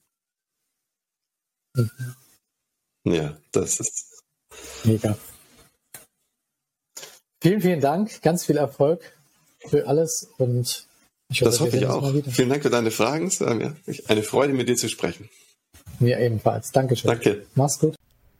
Mhm. 1.74 1.90
Ja, 3.04 3.40
das 3.52 3.80
ist 3.80 4.09
Mega. 4.84 5.16
Vielen, 7.42 7.60
vielen 7.60 7.80
Dank. 7.80 8.22
Ganz 8.22 8.44
viel 8.44 8.56
Erfolg 8.56 9.00
für 9.66 9.86
alles 9.86 10.28
und 10.38 10.86
ich 11.30 11.42
hoffe, 11.42 11.50
das 11.50 11.60
hoffe 11.60 11.76
ich 11.76 11.86
auch. 11.86 12.12
Vielen 12.28 12.48
Dank 12.48 12.62
für 12.62 12.70
deine 12.70 12.90
Fragen. 12.90 13.28
Es 13.28 13.40
war 13.40 13.54
mir 13.54 13.76
eine 14.08 14.22
Freude, 14.22 14.52
mit 14.52 14.68
dir 14.68 14.76
zu 14.76 14.88
sprechen. 14.88 15.28
Mir 16.00 16.18
ebenfalls. 16.18 16.72
Dankeschön. 16.72 17.08
Danke. 17.08 17.46
Mach's 17.54 17.78
gut. 17.78 17.94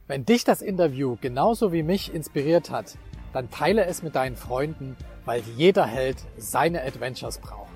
Wenn 0.09 0.24
dich 0.24 0.43
das 0.45 0.61
Interview 0.61 1.16
genauso 1.20 1.72
wie 1.72 1.84
mich 1.84 2.12
inspiriert 2.12 2.70
hat, 2.70 2.97
dann 3.32 3.49
teile 3.51 3.84
es 3.84 4.03
mit 4.03 4.16
deinen 4.16 4.36
Freunden, 4.36 4.97
weil 5.24 5.43
jeder 5.57 5.86
Held 5.86 6.16
seine 6.36 6.82
Adventures 6.82 7.38
braucht. 7.38 7.70